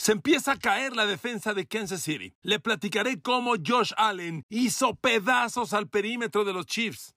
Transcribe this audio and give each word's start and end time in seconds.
Se 0.00 0.12
empieza 0.12 0.52
a 0.52 0.58
caer 0.58 0.96
la 0.96 1.04
defensa 1.04 1.52
de 1.52 1.66
Kansas 1.66 2.00
City. 2.00 2.34
Le 2.40 2.58
platicaré 2.58 3.20
cómo 3.20 3.56
Josh 3.62 3.92
Allen 3.98 4.46
hizo 4.48 4.94
pedazos 4.94 5.74
al 5.74 5.90
perímetro 5.90 6.46
de 6.46 6.54
los 6.54 6.64
Chiefs. 6.64 7.14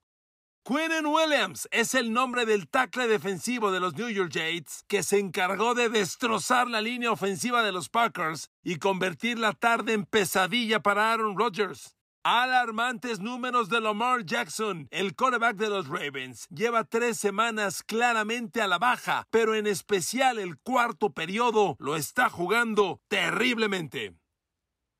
Quinnen 0.66 1.06
Williams 1.06 1.70
es 1.72 1.94
el 1.94 2.12
nombre 2.12 2.46
del 2.46 2.68
tackle 2.68 3.08
defensivo 3.08 3.72
de 3.72 3.80
los 3.80 3.96
New 3.96 4.10
York 4.10 4.34
Jets 4.34 4.84
que 4.90 5.02
se 5.02 5.18
encargó 5.18 5.76
de 5.76 5.88
destrozar 5.88 6.68
la 6.68 6.82
línea 6.82 7.14
ofensiva 7.14 7.64
de 7.64 7.72
los 7.72 7.88
Packers 7.88 8.50
y 8.66 8.76
convertir 8.80 9.40
la 9.40 9.54
tarde 9.54 9.94
en 9.94 10.04
pesadilla 10.04 10.82
para 10.82 11.14
Aaron 11.14 11.38
Rodgers. 11.38 11.96
Alarmantes 12.26 13.20
números 13.20 13.68
de 13.68 13.82
Lamar 13.82 14.24
Jackson, 14.24 14.88
el 14.92 15.14
quarterback 15.14 15.58
de 15.58 15.68
los 15.68 15.90
Ravens. 15.90 16.48
Lleva 16.48 16.86
tres 16.86 17.18
semanas 17.18 17.84
claramente 17.84 18.62
a 18.62 18.68
la 18.68 18.78
baja, 18.80 19.28
pero 19.30 19.56
en 19.56 19.68
especial 19.68 20.40
el 20.40 20.58
cuarto 20.58 21.12
periodo 21.12 21.76
lo 21.80 21.98
está 21.98 22.30
jugando 22.30 23.02
terriblemente. 23.10 24.16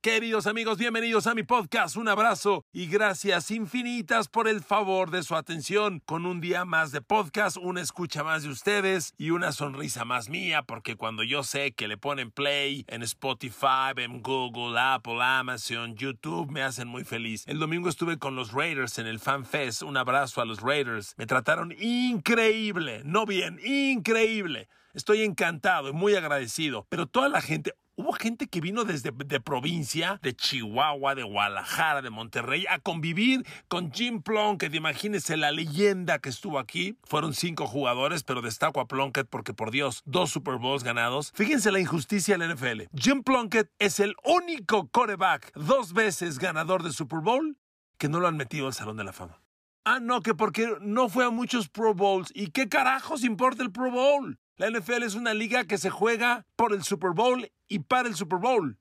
Queridos 0.04 0.48
amigos, 0.48 0.78
bienvenidos 0.80 1.28
a 1.28 1.34
mi 1.34 1.44
podcast. 1.44 1.96
Un 1.96 2.10
abrazo 2.10 2.66
y 2.74 2.88
gracias 2.88 3.50
infinitas 3.52 4.28
por 4.28 4.50
el 4.50 4.62
favor 4.62 5.12
de 5.12 5.24
su 5.24 5.34
atención. 5.34 6.02
Con 6.02 6.26
un 6.26 6.42
día 6.42 6.66
más 6.66 6.92
de 6.92 7.00
podcast, 7.00 7.56
una 7.56 7.80
escucha 7.80 8.22
más 8.22 8.44
de 8.44 8.50
ustedes 8.50 9.14
y 9.18 9.30
una 9.30 9.54
sonrisa 9.54 10.04
más 10.04 10.28
mía, 10.28 10.64
porque 10.64 10.98
cuando 10.98 11.24
yo 11.24 11.42
sé 11.44 11.72
que 11.72 11.88
le 11.88 11.96
ponen 11.96 12.32
play 12.32 12.84
en 12.90 13.02
Spotify, 13.04 13.94
en 13.96 14.22
Google, 14.22 14.78
Apple, 14.78 15.24
Amazon, 15.24 15.96
YouTube, 15.96 16.52
me 16.52 16.64
hacen 16.64 16.90
muy 16.90 17.06
feliz. 17.06 17.46
El 17.48 17.60
domingo 17.60 17.88
estuve 17.88 18.20
con 18.20 18.36
los 18.36 18.52
Raiders 18.52 19.00
en 19.00 19.08
el 19.08 19.22
Fan 19.22 19.46
Fest. 19.46 19.84
Un 19.84 19.96
abrazo 19.96 20.42
a 20.42 20.46
los 20.46 20.60
Raiders. 20.60 21.14
Me 21.16 21.28
trataron 21.28 21.74
increíble, 21.80 23.04
no 23.06 23.26
bien, 23.26 23.58
increíble. 23.64 24.68
Estoy 24.94 25.24
encantado 25.24 25.90
y 25.90 25.94
muy 25.94 26.14
agradecido. 26.16 26.86
Pero 26.90 27.08
toda 27.08 27.28
la 27.28 27.42
gente, 27.42 27.74
Hubo 27.96 28.12
gente 28.14 28.48
que 28.48 28.60
vino 28.60 28.86
desde 28.86 29.12
de 29.12 29.40
provincia, 29.40 30.20
de 30.24 30.34
Chihuahua, 30.36 31.14
de 31.14 31.22
Guadalajara, 31.22 32.02
de 32.02 32.10
Monterrey, 32.10 32.66
a 32.68 32.80
convivir 32.80 33.46
con 33.68 33.92
Jim 33.92 34.24
Plunkett. 34.24 34.74
Imagínense 34.74 35.38
la 35.38 35.52
leyenda 35.52 36.18
que 36.18 36.30
estuvo 36.30 36.58
aquí. 36.58 36.98
Fueron 37.04 37.36
cinco 37.36 37.68
jugadores, 37.68 38.24
pero 38.24 38.42
destaco 38.42 38.80
a 38.80 38.88
Plunkett 38.88 39.28
porque, 39.30 39.54
por 39.54 39.70
Dios, 39.70 40.02
dos 40.06 40.32
Super 40.32 40.58
Bowls 40.58 40.84
ganados. 40.84 41.32
Fíjense 41.36 41.72
la 41.72 41.80
injusticia 41.80 42.36
del 42.36 42.56
NFL. 42.56 42.82
Jim 42.98 43.22
Plunkett 43.22 43.70
es 43.78 44.00
el 44.00 44.16
único 44.24 44.88
coreback 44.88 45.52
dos 45.54 45.94
veces 45.94 46.40
ganador 46.40 46.82
de 46.82 46.92
Super 46.92 47.20
Bowl 47.20 47.60
que 48.00 48.10
no 48.10 48.20
lo 48.20 48.28
han 48.28 48.38
metido 48.38 48.66
al 48.66 48.74
Salón 48.74 48.98
de 48.98 49.04
la 49.04 49.14
Fama. 49.14 49.40
Ah, 49.86 50.00
no, 50.00 50.22
que 50.22 50.34
porque 50.34 50.78
no 50.82 51.10
fue 51.10 51.26
a 51.26 51.30
muchos 51.30 51.70
Pro 51.70 51.94
Bowls. 51.94 52.32
¿Y 52.34 52.48
qué 52.48 52.70
carajos 52.70 53.24
importa 53.24 53.62
el 53.62 53.72
Pro 53.72 53.92
Bowl? 53.92 54.40
La 54.56 54.70
NFL 54.70 55.02
es 55.02 55.16
una 55.16 55.34
liga 55.34 55.66
que 55.66 55.80
se 55.80 55.90
juega 55.90 56.46
por 56.56 56.74
el 56.74 56.84
Super 56.84 57.12
Bowl 57.12 57.52
y 57.74 57.80
para 57.80 58.08
el 58.08 58.16
Super 58.16 58.38
Bowl. 58.38 58.78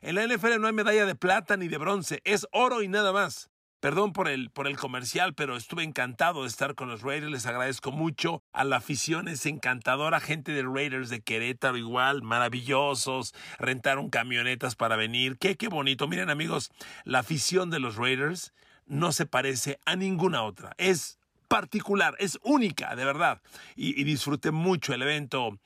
En 0.00 0.16
la 0.16 0.26
NFL 0.26 0.60
no 0.60 0.66
hay 0.66 0.72
medalla 0.72 1.06
de 1.06 1.14
plata 1.14 1.56
ni 1.56 1.68
de 1.68 1.78
bronce, 1.78 2.20
es 2.24 2.46
oro 2.50 2.82
y 2.82 2.88
nada 2.88 3.12
más. 3.12 3.50
Perdón 3.78 4.12
por 4.12 4.26
el, 4.26 4.50
por 4.50 4.66
el 4.66 4.76
comercial, 4.76 5.34
pero 5.34 5.56
estuve 5.56 5.84
encantado 5.84 6.42
de 6.42 6.48
estar 6.48 6.74
con 6.74 6.88
los 6.88 7.02
Raiders. 7.02 7.30
Les 7.30 7.46
agradezco 7.46 7.92
mucho 7.92 8.42
a 8.52 8.64
la 8.64 8.78
afición, 8.78 9.28
es 9.28 9.46
encantadora. 9.46 10.18
Gente 10.18 10.50
de 10.52 10.64
Raiders 10.64 11.08
de 11.08 11.20
Querétaro 11.20 11.76
igual, 11.76 12.22
maravillosos. 12.22 13.32
Rentaron 13.58 14.10
camionetas 14.10 14.74
para 14.74 14.96
venir. 14.96 15.38
Qué, 15.38 15.56
qué 15.56 15.68
bonito. 15.68 16.08
Miren 16.08 16.30
amigos, 16.30 16.72
la 17.04 17.20
afición 17.20 17.70
de 17.70 17.78
los 17.78 17.94
Raiders 17.94 18.54
no 18.86 19.12
se 19.12 19.26
parece 19.26 19.78
a 19.84 19.94
ninguna 19.94 20.42
otra. 20.42 20.72
Es 20.78 21.20
particular, 21.46 22.16
es 22.18 22.40
única, 22.42 22.96
de 22.96 23.04
verdad. 23.04 23.40
Y, 23.76 24.00
y, 24.00 24.04
disfruté 24.04 24.50
mucho 24.50 24.94
el 24.94 25.02
evento. 25.02 25.60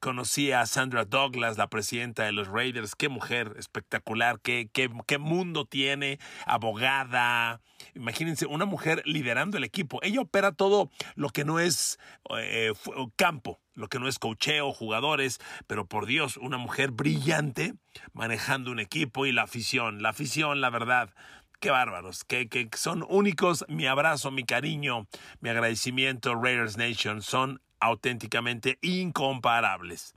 Conocí 0.00 0.52
a 0.52 0.66
Sandra 0.66 1.04
Douglas, 1.04 1.58
la 1.58 1.68
presidenta 1.68 2.24
de 2.24 2.32
los 2.32 2.48
Raiders. 2.48 2.94
Qué 2.94 3.08
mujer 3.08 3.54
espectacular, 3.58 4.40
qué, 4.40 4.68
qué, 4.72 4.90
qué 5.06 5.18
mundo 5.18 5.64
tiene, 5.64 6.18
abogada. 6.46 7.60
Imagínense, 7.94 8.46
una 8.46 8.64
mujer 8.64 9.02
liderando 9.04 9.56
el 9.56 9.64
equipo. 9.64 9.98
Ella 10.02 10.20
opera 10.20 10.52
todo 10.52 10.90
lo 11.14 11.30
que 11.30 11.44
no 11.44 11.58
es 11.58 11.98
eh, 12.38 12.72
campo, 13.16 13.60
lo 13.74 13.88
que 13.88 13.98
no 13.98 14.08
es 14.08 14.18
cocheo, 14.18 14.72
jugadores, 14.72 15.38
pero 15.66 15.86
por 15.86 16.06
Dios, 16.06 16.36
una 16.36 16.58
mujer 16.58 16.90
brillante 16.90 17.74
manejando 18.12 18.70
un 18.70 18.80
equipo 18.80 19.26
y 19.26 19.32
la 19.32 19.42
afición, 19.42 20.02
la 20.02 20.10
afición, 20.10 20.60
la 20.60 20.70
verdad 20.70 21.14
qué 21.60 21.70
bárbaros, 21.70 22.24
que, 22.24 22.48
que, 22.48 22.68
son 22.76 23.04
únicos. 23.08 23.64
Mi 23.68 23.86
abrazo, 23.86 24.30
mi 24.30 24.44
cariño, 24.44 25.06
mi 25.40 25.48
agradecimiento, 25.48 26.34
Raiders 26.34 26.76
Nation, 26.76 27.22
son 27.22 27.60
auténticamente 27.80 28.78
incomparables. 28.82 30.14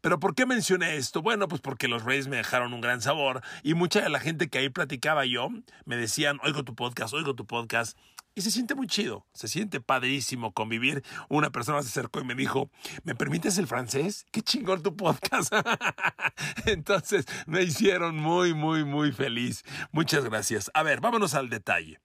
Pero 0.00 0.18
¿por 0.18 0.34
qué 0.34 0.46
mencioné 0.46 0.96
esto? 0.96 1.22
Bueno, 1.22 1.48
pues 1.48 1.60
porque 1.60 1.88
los 1.88 2.04
Rays 2.04 2.28
me 2.28 2.36
dejaron 2.36 2.72
un 2.72 2.80
gran 2.80 3.00
sabor 3.00 3.42
y 3.62 3.74
mucha 3.74 4.00
de 4.00 4.08
la 4.08 4.20
gente 4.20 4.48
que 4.48 4.58
ahí 4.58 4.68
platicaba 4.68 5.24
yo 5.24 5.48
me 5.84 5.96
decían, 5.96 6.38
oigo 6.42 6.64
tu 6.64 6.74
podcast, 6.74 7.14
oigo 7.14 7.34
tu 7.34 7.46
podcast. 7.46 7.96
Y 8.34 8.40
se 8.40 8.50
siente 8.50 8.74
muy 8.74 8.86
chido, 8.86 9.26
se 9.34 9.46
siente 9.46 9.80
padrísimo 9.80 10.52
convivir. 10.52 11.04
Una 11.28 11.50
persona 11.50 11.82
se 11.82 11.88
acercó 11.88 12.20
y 12.20 12.24
me 12.24 12.34
dijo, 12.34 12.70
¿me 13.04 13.14
permites 13.14 13.58
el 13.58 13.66
francés? 13.66 14.24
Qué 14.32 14.40
chingón 14.40 14.82
tu 14.82 14.96
podcast. 14.96 15.52
Entonces 16.66 17.26
me 17.46 17.62
hicieron 17.62 18.16
muy, 18.16 18.54
muy, 18.54 18.84
muy 18.84 19.12
feliz. 19.12 19.64
Muchas 19.90 20.24
gracias. 20.24 20.70
A 20.72 20.82
ver, 20.82 21.00
vámonos 21.00 21.34
al 21.34 21.50
detalle. 21.50 22.00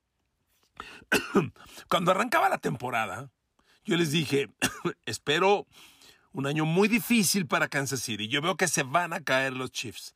Cuando 1.89 2.11
arrancaba 2.11 2.49
la 2.49 2.57
temporada, 2.57 3.31
yo 3.87 3.95
les 3.95 4.11
dije, 4.11 4.49
espero 5.05 5.65
un 6.33 6.45
año 6.45 6.65
muy 6.65 6.89
difícil 6.89 7.47
para 7.47 7.69
Kansas 7.69 8.01
City. 8.01 8.27
Yo 8.27 8.41
veo 8.41 8.57
que 8.57 8.67
se 8.67 8.83
van 8.83 9.13
a 9.13 9.21
caer 9.21 9.53
los 9.53 9.71
Chiefs. 9.71 10.13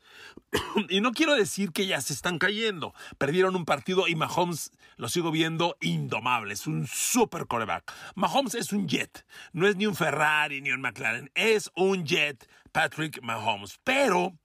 y 0.89 0.99
no 0.99 1.13
quiero 1.13 1.33
decir 1.35 1.71
que 1.71 1.87
ya 1.87 2.01
se 2.01 2.11
están 2.13 2.37
cayendo. 2.37 2.93
Perdieron 3.17 3.55
un 3.55 3.63
partido 3.63 4.09
y 4.09 4.15
Mahomes 4.15 4.71
lo 4.97 5.07
sigo 5.07 5.31
viendo 5.31 5.77
indomable. 5.79 6.53
Es 6.53 6.67
un 6.67 6.85
super 6.85 7.47
coreback. 7.47 7.91
Mahomes 8.15 8.55
es 8.55 8.73
un 8.73 8.87
jet. 8.87 9.25
No 9.53 9.67
es 9.67 9.77
ni 9.77 9.87
un 9.87 9.95
Ferrari 9.95 10.61
ni 10.61 10.71
un 10.71 10.81
McLaren. 10.81 11.31
Es 11.33 11.71
un 11.75 12.05
jet 12.05 12.47
Patrick 12.73 13.21
Mahomes. 13.23 13.79
Pero 13.85 14.37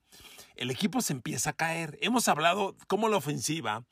el 0.54 0.70
equipo 0.70 1.02
se 1.02 1.12
empieza 1.12 1.50
a 1.50 1.56
caer. 1.56 1.98
Hemos 2.00 2.28
hablado 2.28 2.76
cómo 2.86 3.08
la 3.08 3.16
ofensiva 3.16 3.84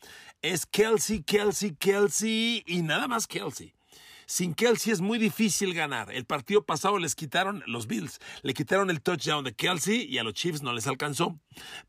es 0.43 0.65
Kelsey, 0.65 1.25
Kelsey, 1.25 1.75
Kelsey 1.75 2.63
y 2.66 2.83
nada 2.83 3.09
más 3.09 3.27
Kelsey. 3.27 3.73
Sin 4.26 4.54
Kelsey 4.54 4.92
es 4.92 5.00
muy 5.00 5.18
difícil 5.18 5.74
ganar. 5.74 6.12
El 6.12 6.24
partido 6.24 6.65
pasado 6.65 6.98
les 6.98 7.15
quitaron, 7.15 7.62
los 7.66 7.86
Bills, 7.86 8.18
le 8.42 8.54
quitaron 8.54 8.91
el 8.91 9.03
touchdown 9.03 9.44
de 9.44 9.54
Kelsey 9.54 10.03
y 10.04 10.18
a 10.18 10.24
los 10.24 10.34
Chiefs 10.34 10.62
no 10.62 10.72
les 10.72 10.86
alcanzó. 10.86 11.38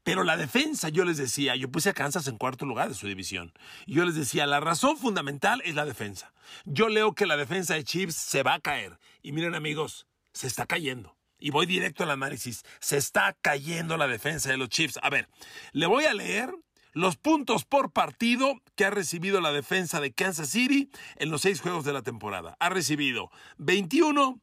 Pero 0.03 0.23
la 0.23 0.37
defensa, 0.37 0.89
yo 0.89 1.05
les 1.05 1.17
decía, 1.17 1.55
yo 1.55 1.71
puse 1.71 1.89
a 1.89 1.93
Kansas 1.93 2.27
en 2.27 2.37
cuarto 2.37 2.65
lugar 2.65 2.89
de 2.89 2.95
su 2.95 3.07
división. 3.07 3.53
Yo 3.87 4.05
les 4.05 4.15
decía, 4.15 4.45
la 4.45 4.59
razón 4.59 4.97
fundamental 4.97 5.61
es 5.65 5.75
la 5.75 5.85
defensa. 5.85 6.33
Yo 6.65 6.89
leo 6.89 7.13
que 7.13 7.25
la 7.25 7.37
defensa 7.37 7.73
de 7.73 7.83
Chiefs 7.83 8.15
se 8.15 8.43
va 8.43 8.55
a 8.55 8.59
caer. 8.59 8.99
Y 9.21 9.31
miren 9.31 9.55
amigos, 9.55 10.07
se 10.33 10.47
está 10.47 10.65
cayendo. 10.65 11.15
Y 11.39 11.51
voy 11.51 11.65
directo 11.65 12.03
al 12.03 12.11
análisis. 12.11 12.63
Se 12.79 12.97
está 12.97 13.38
cayendo 13.41 13.97
la 13.97 14.07
defensa 14.07 14.49
de 14.49 14.57
los 14.57 14.69
Chiefs. 14.69 14.99
A 15.01 15.09
ver, 15.09 15.27
le 15.73 15.85
voy 15.85 16.05
a 16.05 16.13
leer 16.13 16.55
los 16.95 17.18
puntos 17.18 17.65
por 17.65 17.92
partido 17.92 18.62
que 18.75 18.86
ha 18.86 18.89
recibido 18.89 19.42
la 19.42 19.51
defensa 19.51 20.00
de 20.00 20.13
Kansas 20.13 20.50
City 20.50 20.89
en 21.18 21.30
los 21.30 21.42
seis 21.42 21.59
juegos 21.59 21.83
de 21.83 21.92
la 21.92 22.01
temporada. 22.01 22.56
Ha 22.59 22.69
recibido 22.69 23.30
21, 23.57 24.39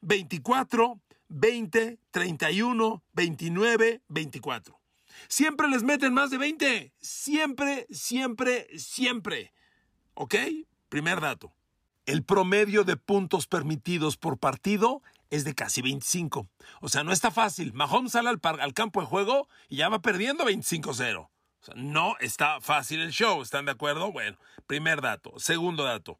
24, 0.00 0.98
20, 1.28 1.98
31, 2.10 3.02
29, 3.12 4.02
24. 4.08 4.80
Siempre 5.28 5.68
les 5.68 5.82
meten 5.82 6.14
más 6.14 6.30
de 6.30 6.38
20. 6.38 6.94
Siempre, 7.02 7.86
siempre, 7.90 8.66
siempre. 8.78 9.52
¿Ok? 10.14 10.36
Primer 10.88 11.20
dato. 11.20 11.52
El 12.06 12.24
promedio 12.24 12.82
de 12.84 12.96
puntos 12.96 13.46
permitidos 13.46 14.16
por 14.16 14.38
partido 14.38 15.02
es 15.28 15.44
de 15.44 15.54
casi 15.54 15.82
25. 15.82 16.48
O 16.80 16.88
sea, 16.88 17.04
no 17.04 17.12
está 17.12 17.30
fácil. 17.30 17.74
Mahomes 17.74 18.12
sale 18.12 18.30
al, 18.30 18.40
al 18.42 18.72
campo 18.72 19.02
de 19.02 19.06
juego 19.06 19.48
y 19.68 19.76
ya 19.76 19.90
va 19.90 20.00
perdiendo 20.00 20.46
25-0. 20.46 21.28
No 21.74 22.16
está 22.20 22.60
fácil 22.60 23.00
el 23.00 23.10
show. 23.10 23.42
¿Están 23.42 23.66
de 23.66 23.72
acuerdo? 23.72 24.12
Bueno, 24.12 24.38
primer 24.66 25.00
dato. 25.00 25.38
Segundo 25.38 25.84
dato. 25.84 26.18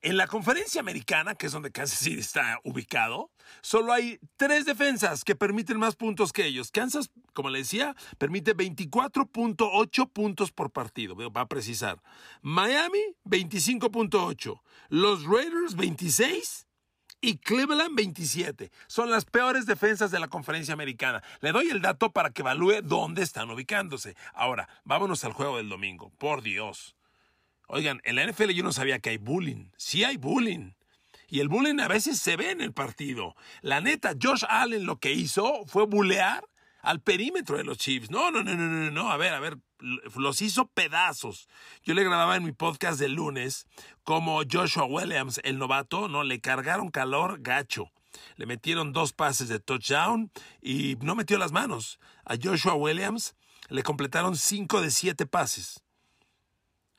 En 0.00 0.16
la 0.16 0.28
conferencia 0.28 0.80
americana, 0.80 1.34
que 1.34 1.46
es 1.46 1.52
donde 1.52 1.72
Kansas 1.72 1.98
City 1.98 2.20
está 2.20 2.60
ubicado, 2.62 3.32
solo 3.62 3.92
hay 3.92 4.20
tres 4.36 4.64
defensas 4.64 5.24
que 5.24 5.34
permiten 5.34 5.76
más 5.76 5.96
puntos 5.96 6.32
que 6.32 6.46
ellos. 6.46 6.70
Kansas, 6.70 7.10
como 7.32 7.50
le 7.50 7.58
decía, 7.58 7.96
permite 8.16 8.56
24.8 8.56 10.12
puntos 10.12 10.52
por 10.52 10.70
partido, 10.70 11.16
va 11.16 11.40
a 11.40 11.48
precisar. 11.48 12.00
Miami, 12.42 13.00
25.8. 13.24 14.60
Los 14.90 15.24
Raiders, 15.24 15.74
26 15.74 16.67
y 17.20 17.38
Cleveland 17.38 17.96
27. 17.96 18.70
Son 18.86 19.10
las 19.10 19.24
peores 19.24 19.66
defensas 19.66 20.10
de 20.10 20.20
la 20.20 20.28
conferencia 20.28 20.74
americana. 20.74 21.22
Le 21.40 21.52
doy 21.52 21.68
el 21.70 21.82
dato 21.82 22.12
para 22.12 22.30
que 22.30 22.42
evalúe 22.42 22.82
dónde 22.82 23.22
están 23.22 23.50
ubicándose. 23.50 24.16
Ahora, 24.34 24.68
vámonos 24.84 25.24
al 25.24 25.32
juego 25.32 25.56
del 25.56 25.68
domingo. 25.68 26.10
Por 26.18 26.42
Dios. 26.42 26.96
Oigan, 27.66 28.00
en 28.04 28.16
la 28.16 28.26
NFL 28.26 28.50
yo 28.50 28.64
no 28.64 28.72
sabía 28.72 28.98
que 28.98 29.10
hay 29.10 29.18
bullying. 29.18 29.70
Sí 29.76 30.04
hay 30.04 30.16
bullying. 30.16 30.72
Y 31.28 31.40
el 31.40 31.48
bullying 31.48 31.80
a 31.80 31.88
veces 31.88 32.18
se 32.18 32.36
ve 32.36 32.50
en 32.50 32.60
el 32.60 32.72
partido. 32.72 33.34
La 33.60 33.80
neta, 33.80 34.14
Josh 34.20 34.44
Allen 34.48 34.86
lo 34.86 34.98
que 34.98 35.12
hizo 35.12 35.66
fue 35.66 35.84
bulear 35.84 36.44
al 36.88 37.02
perímetro 37.02 37.58
de 37.58 37.64
los 37.64 37.76
Chiefs. 37.76 38.10
No, 38.10 38.30
no, 38.30 38.42
no, 38.42 38.54
no, 38.54 38.66
no, 38.66 38.90
no. 38.90 39.12
A 39.12 39.18
ver, 39.18 39.34
a 39.34 39.40
ver, 39.40 39.58
los 40.16 40.40
hizo 40.40 40.68
pedazos. 40.68 41.46
Yo 41.82 41.92
le 41.92 42.02
grababa 42.02 42.34
en 42.36 42.44
mi 42.44 42.52
podcast 42.52 42.98
del 42.98 43.12
lunes 43.12 43.66
como 44.04 44.40
Joshua 44.50 44.86
Williams, 44.86 45.38
el 45.44 45.58
novato, 45.58 46.08
no 46.08 46.24
le 46.24 46.40
cargaron 46.40 46.90
calor 46.90 47.42
gacho. 47.42 47.90
Le 48.36 48.46
metieron 48.46 48.94
dos 48.94 49.12
pases 49.12 49.48
de 49.48 49.60
touchdown 49.60 50.32
y 50.62 50.96
no 51.02 51.14
metió 51.14 51.36
las 51.36 51.52
manos. 51.52 52.00
A 52.24 52.36
Joshua 52.42 52.72
Williams 52.72 53.36
le 53.68 53.82
completaron 53.82 54.34
cinco 54.34 54.80
de 54.80 54.90
siete 54.90 55.26
pases 55.26 55.82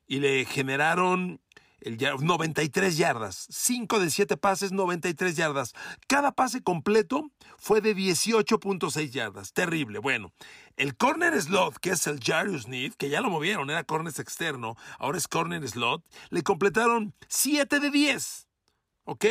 y 0.06 0.20
le 0.20 0.46
generaron 0.46 1.42
el 1.82 1.98
93 1.98 2.98
yardas. 2.98 3.48
5 3.50 4.00
de 4.00 4.10
7 4.10 4.38
pases, 4.38 4.72
93 4.72 5.36
yardas. 5.36 5.74
Cada 6.08 6.32
pase 6.32 6.62
completo 6.62 7.32
fue 7.58 7.82
de 7.82 7.96
18.6 7.96 9.10
yardas. 9.10 9.54
Terrible. 9.54 10.00
Bueno, 10.00 10.32
el 10.78 10.96
corner 10.96 11.40
slot, 11.42 11.78
que 11.78 11.92
es 11.92 12.08
el 12.08 12.20
Jarius 12.20 12.68
Need, 12.68 12.94
que 12.94 13.10
ya 13.10 13.22
lo 13.22 13.30
movieron, 13.30 13.70
era 13.70 13.84
corner 13.84 14.14
externo, 14.18 14.76
ahora 14.98 15.18
es 15.18 15.28
corner 15.28 15.68
slot, 15.68 16.04
le 16.30 16.42
completaron 16.44 17.14
7 17.28 17.80
de 17.80 17.92
10. 17.92 18.49
¿Ok? 19.12 19.26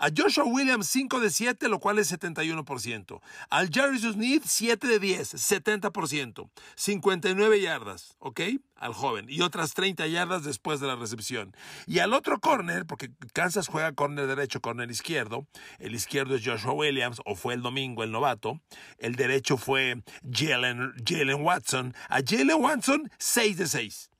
A 0.00 0.08
Joshua 0.10 0.42
Williams 0.42 0.88
5 0.88 1.20
de 1.20 1.30
7, 1.30 1.68
lo 1.68 1.78
cual 1.78 2.00
es 2.00 2.12
71%. 2.12 3.20
Al 3.48 3.70
Jarvis 3.70 4.02
Smith 4.02 4.42
7 4.44 4.88
de 4.88 4.98
10, 4.98 5.34
70%. 5.34 6.50
59 6.74 7.60
yardas, 7.60 8.16
¿ok? 8.18 8.40
Al 8.74 8.92
joven. 8.92 9.26
Y 9.28 9.42
otras 9.42 9.74
30 9.74 10.08
yardas 10.08 10.42
después 10.42 10.80
de 10.80 10.88
la 10.88 10.96
recepción. 10.96 11.54
Y 11.86 12.00
al 12.00 12.12
otro 12.12 12.40
corner, 12.40 12.86
porque 12.86 13.12
Kansas 13.32 13.68
juega 13.68 13.92
corner 13.92 14.26
derecho, 14.26 14.60
corner 14.60 14.90
izquierdo. 14.90 15.46
El 15.78 15.94
izquierdo 15.94 16.34
es 16.34 16.44
Joshua 16.44 16.72
Williams, 16.72 17.22
o 17.24 17.36
fue 17.36 17.54
el 17.54 17.62
domingo 17.62 18.02
el 18.02 18.10
novato. 18.10 18.60
El 18.98 19.14
derecho 19.14 19.56
fue 19.56 20.02
Jalen, 20.28 20.92
Jalen 21.06 21.40
Watson. 21.40 21.94
A 22.08 22.18
Jalen 22.26 22.60
Watson 22.60 23.08
6 23.18 23.58
de 23.58 23.66
6. 23.68 24.10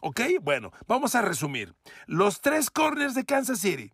¿Ok? 0.00 0.20
Bueno, 0.42 0.72
vamos 0.88 1.14
a 1.14 1.22
resumir. 1.22 1.76
Los 2.06 2.40
tres 2.40 2.70
corners 2.70 3.14
de 3.14 3.24
Kansas 3.24 3.60
City 3.60 3.92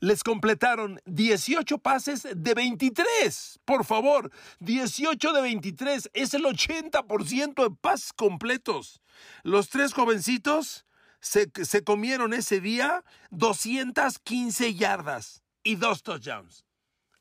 les 0.00 0.24
completaron 0.24 1.00
18 1.04 1.78
pases 1.78 2.26
de 2.34 2.54
23. 2.54 3.60
Por 3.64 3.84
favor, 3.84 4.30
18 4.58 5.32
de 5.32 5.42
23 5.42 6.10
es 6.12 6.34
el 6.34 6.44
80% 6.44 7.68
de 7.68 7.76
pases 7.80 8.12
completos. 8.12 9.00
Los 9.42 9.68
tres 9.68 9.92
jovencitos 9.92 10.86
se, 11.20 11.50
se, 11.64 11.84
comieron 11.84 12.32
ese 12.32 12.60
día 12.60 13.04
215 13.30 14.74
yardas 14.74 15.42
y 15.62 15.76
dos 15.76 16.02
touchdowns. 16.02 16.64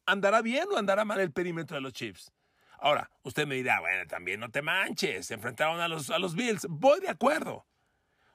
¿Andará 0.06 0.42
bien 0.42 0.68
o 0.72 0.78
andará 0.78 1.06
mal 1.06 1.20
el 1.20 1.32
perímetro 1.32 1.76
de 1.76 1.82
los 1.82 1.94
Chiefs? 1.94 2.32
Ahora, 2.80 3.12
usted 3.24 3.46
me 3.46 3.56
dirá, 3.56 3.82
bueno, 3.82 4.08
también 4.08 4.40
no 4.40 4.50
te 4.50 4.62
manches, 4.62 5.28
se 5.28 5.34
enfrentaron 5.34 5.82
a 5.82 5.90
los, 5.90 6.10
a 6.10 6.18
los 6.18 6.34
Bills. 6.34 6.66
Voy 6.70 7.02
de 7.02 7.10
acuerdo. 7.10 7.66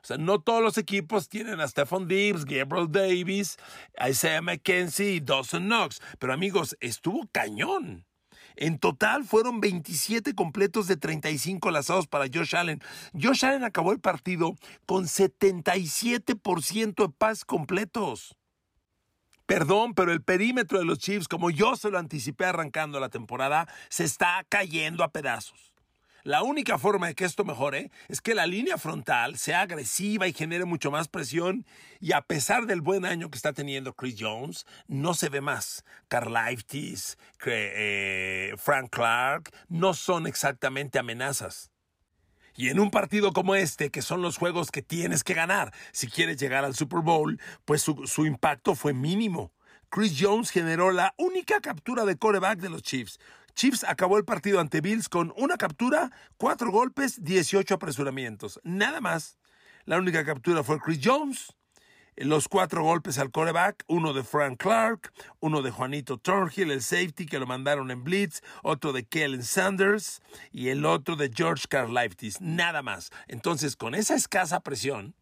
O 0.05 0.07
sea, 0.07 0.19
no 0.19 0.39
todos 0.39 0.63
los 0.63 0.77
equipos 0.77 1.31
tienen 1.31 1.61
a 1.61 1.67
Stephon 1.67 2.07
Diggs, 2.07 2.45
Gabriel 2.45 2.93
Davis, 2.93 3.57
Isaiah 4.07 4.43
McKenzie 4.43 5.15
y 5.15 5.21
Dawson 5.21 5.65
Knox. 5.65 6.03
Pero 6.19 6.35
amigos, 6.35 6.77
estuvo 6.81 7.27
cañón. 7.33 8.05
En 8.55 8.79
total 8.79 9.25
fueron 9.25 9.63
27 9.63 10.35
completos 10.35 10.89
de 10.89 10.99
35 10.99 11.71
lazados 11.71 12.07
para 12.07 12.27
Josh 12.27 12.55
Allen. 12.55 12.83
Josh 13.19 13.47
Allen 13.47 13.65
acabó 13.65 13.93
el 13.93 14.01
partido 14.01 14.57
con 14.85 15.05
77% 15.05 16.95
de 16.95 17.09
pases 17.09 17.47
completos. 17.47 18.37
Perdón, 19.47 19.95
pero 19.95 20.13
el 20.13 20.23
perímetro 20.23 20.79
de 20.79 20.85
los 20.85 20.99
Chiefs, 20.99 21.29
como 21.29 21.49
yo 21.49 21.77
se 21.77 21.91
lo 21.91 21.99
anticipé 21.99 22.45
arrancando 22.45 23.01
la 23.01 23.09
temporada, 23.09 23.67
se 23.89 24.05
está 24.05 24.45
cayendo 24.51 25.03
a 25.03 25.13
pedazos. 25.13 25.74
La 26.25 26.43
única 26.43 26.79
forma 26.79 27.09
de 27.09 27.15
que 27.15 27.27
esto 27.27 27.45
mejore 27.45 27.91
es 28.09 28.23
que 28.23 28.35
la 28.35 28.47
línea 28.47 28.79
frontal 28.79 29.37
sea 29.37 29.61
agresiva 29.61 30.27
y 30.27 30.33
genere 30.33 30.65
mucho 30.65 30.91
más 30.91 31.07
presión. 31.07 31.67
Y 32.01 32.13
a 32.13 32.23
pesar 32.23 32.65
del 32.65 32.81
buen 32.81 33.05
año 33.05 33.31
que 33.31 33.37
está 33.37 33.53
teniendo 33.53 33.93
Chris 33.93 34.17
Jones, 34.19 34.65
no 34.89 35.13
se 35.13 35.29
ve 35.29 35.43
más. 35.43 35.85
Carl 36.09 36.35
eh, 37.47 38.55
Frank 38.57 38.89
Clark, 38.91 39.51
no 39.69 39.93
son 39.93 40.27
exactamente 40.27 40.99
amenazas. 40.99 41.71
Y 42.57 42.71
en 42.71 42.81
un 42.81 42.91
partido 42.91 43.35
como 43.35 43.55
este, 43.55 43.91
que 43.91 44.01
son 44.01 44.23
los 44.23 44.39
juegos 44.39 44.71
que 44.71 44.81
tienes 44.81 45.25
que 45.25 45.35
ganar 45.35 45.75
si 45.93 46.09
quieres 46.09 46.39
llegar 46.39 46.65
al 46.65 46.75
Super 46.75 47.01
Bowl, 47.01 47.39
pues 47.67 47.83
su, 47.83 48.07
su 48.07 48.25
impacto 48.25 48.75
fue 48.75 48.95
mínimo. 48.95 49.53
Chris 49.91 50.17
Jones 50.19 50.51
generó 50.51 50.91
la 50.91 51.15
única 51.19 51.61
captura 51.61 52.07
de 52.07 52.17
coreback 52.17 52.61
de 52.61 52.71
los 52.71 52.83
Chiefs. 52.83 53.21
Chiefs 53.55 53.85
acabó 53.85 54.19
el 54.19 54.25
partido 54.25 54.59
ante 54.59 54.81
Bills 54.81 55.09
con 55.09 55.33
una 55.37 55.57
captura, 55.57 56.11
cuatro 56.37 56.71
golpes, 56.73 57.23
18 57.23 57.75
apresuramientos. 57.75 58.61
Nada 58.65 59.01
más. 59.01 59.39
La 59.85 59.99
única 59.99 60.25
captura 60.25 60.65
fue 60.65 60.81
Chris 60.81 61.01
Jones. 61.03 61.55
Los 62.17 62.49
cuatro 62.49 62.83
golpes 62.85 63.19
al 63.19 63.33
coreback, 63.33 63.85
uno 63.89 64.13
de 64.13 64.23
Frank 64.23 64.59
Clark, 64.59 65.13
uno 65.41 65.63
de 65.63 65.73
Juanito 65.73 66.17
Thornhill, 66.17 66.71
el 66.71 66.81
safety 66.81 67.27
que 67.27 67.41
lo 67.41 67.47
mandaron 67.47 67.91
en 67.91 68.05
blitz, 68.05 68.41
otro 68.63 68.93
de 68.93 69.05
Kellen 69.05 69.43
Sanders 69.43 70.23
y 70.53 70.69
el 70.69 70.85
otro 70.87 71.17
de 71.17 71.31
George 71.35 71.67
Karlaftis. 71.69 72.41
Nada 72.41 72.83
más. 72.83 73.11
Entonces, 73.27 73.75
con 73.75 73.97
esa 73.97 74.15
escasa 74.15 74.61
presión, 74.61 75.17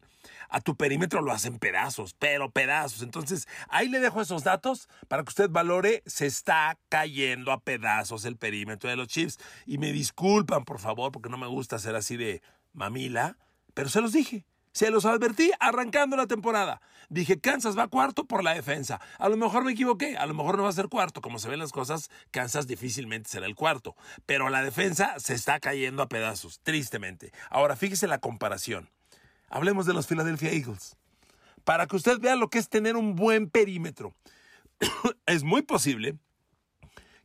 a 0.53 0.61
tu 0.61 0.77
perímetro 0.77 1.21
lo 1.21 1.31
hacen 1.31 1.57
pedazos, 1.57 2.15
pero 2.19 2.51
pedazos. 2.51 3.01
Entonces, 3.01 3.47
ahí 3.69 3.89
le 3.89 3.99
dejo 3.99 4.21
esos 4.21 4.43
datos 4.43 4.87
para 5.07 5.23
que 5.23 5.29
usted 5.29 5.49
valore, 5.49 6.03
se 6.05 6.27
está 6.27 6.77
cayendo 6.89 7.51
a 7.51 7.59
pedazos 7.59 8.23
el 8.23 8.37
perímetro 8.37 8.87
de 8.87 8.95
los 8.95 9.07
Chiefs. 9.07 9.39
Y 9.65 9.79
me 9.79 9.91
disculpan, 9.91 10.63
por 10.63 10.77
favor, 10.77 11.11
porque 11.11 11.29
no 11.29 11.37
me 11.37 11.47
gusta 11.47 11.79
ser 11.79 11.95
así 11.95 12.17
de 12.17 12.43
mamila, 12.71 13.35
pero 13.73 13.89
se 13.89 13.99
los 13.99 14.13
dije. 14.13 14.45
Se 14.73 14.91
los 14.91 15.05
advertí 15.05 15.51
arrancando 15.59 16.15
la 16.15 16.27
temporada. 16.27 16.81
Dije, 17.09 17.39
Kansas 17.39 17.77
va 17.77 17.87
cuarto 17.87 18.25
por 18.25 18.43
la 18.43 18.53
defensa. 18.53 19.01
A 19.17 19.29
lo 19.29 19.37
mejor 19.37 19.63
me 19.63 19.71
equivoqué, 19.71 20.17
a 20.17 20.25
lo 20.27 20.35
mejor 20.35 20.57
no 20.57 20.63
va 20.63 20.69
a 20.69 20.73
ser 20.73 20.87
cuarto. 20.87 21.21
Como 21.21 21.39
se 21.39 21.49
ven 21.49 21.59
las 21.59 21.71
cosas, 21.71 22.09
Kansas 22.29 22.67
difícilmente 22.67 23.29
será 23.29 23.47
el 23.47 23.55
cuarto. 23.55 23.95
Pero 24.27 24.49
la 24.49 24.63
defensa 24.63 25.15
se 25.17 25.33
está 25.33 25.59
cayendo 25.59 26.03
a 26.03 26.09
pedazos, 26.09 26.59
tristemente. 26.61 27.31
Ahora, 27.49 27.75
fíjese 27.75 28.07
la 28.07 28.19
comparación. 28.19 28.89
Hablemos 29.53 29.85
de 29.85 29.93
los 29.93 30.07
Philadelphia 30.07 30.51
Eagles. 30.51 30.97
Para 31.63 31.85
que 31.85 31.95
usted 31.95 32.17
vea 32.19 32.35
lo 32.35 32.49
que 32.49 32.57
es 32.57 32.69
tener 32.69 32.97
un 32.97 33.13
buen 33.13 33.51
perímetro. 33.51 34.15
es 35.27 35.43
muy 35.43 35.61
posible 35.61 36.15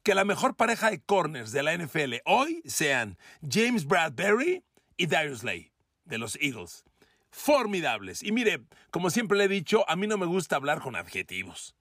que 0.02 0.14
la 0.14 0.26
mejor 0.26 0.54
pareja 0.54 0.90
de 0.90 1.00
corners 1.00 1.52
de 1.52 1.62
la 1.62 1.74
NFL 1.74 2.16
hoy 2.26 2.60
sean 2.66 3.16
James 3.40 3.86
Bradbury 3.86 4.62
y 4.98 5.06
Darius 5.06 5.42
Lay 5.42 5.72
de 6.04 6.18
los 6.18 6.36
Eagles. 6.42 6.84
Formidables. 7.30 8.22
Y 8.22 8.30
mire, 8.30 8.62
como 8.90 9.08
siempre 9.08 9.38
le 9.38 9.44
he 9.44 9.48
dicho, 9.48 9.88
a 9.88 9.96
mí 9.96 10.06
no 10.06 10.18
me 10.18 10.26
gusta 10.26 10.56
hablar 10.56 10.82
con 10.82 10.96
adjetivos. 10.96 11.76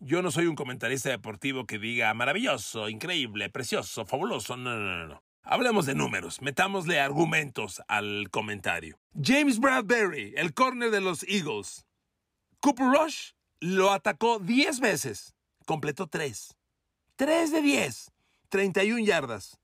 Yo 0.00 0.20
no 0.20 0.32
soy 0.32 0.46
un 0.46 0.56
comentarista 0.56 1.10
deportivo 1.10 1.64
que 1.64 1.78
diga 1.78 2.12
maravilloso, 2.12 2.88
increíble, 2.88 3.50
precioso, 3.50 4.04
fabuloso. 4.04 4.56
No, 4.56 4.76
no, 4.76 4.96
no, 4.98 5.06
no. 5.06 5.22
Hablemos 5.44 5.86
de 5.86 5.96
números, 5.96 6.40
metámosle 6.40 7.00
argumentos 7.00 7.82
al 7.88 8.30
comentario. 8.30 8.98
James 9.20 9.58
Bradbury, 9.58 10.34
el 10.36 10.54
corner 10.54 10.90
de 10.90 11.00
los 11.00 11.24
Eagles. 11.24 11.84
Cooper 12.60 12.86
Rush 12.86 13.32
lo 13.58 13.90
atacó 13.90 14.38
10 14.38 14.78
veces, 14.78 15.34
completó 15.66 16.06
3. 16.06 16.56
3 17.16 17.50
de 17.50 17.60
10, 17.60 18.12
31 18.50 19.04
yardas. 19.04 19.58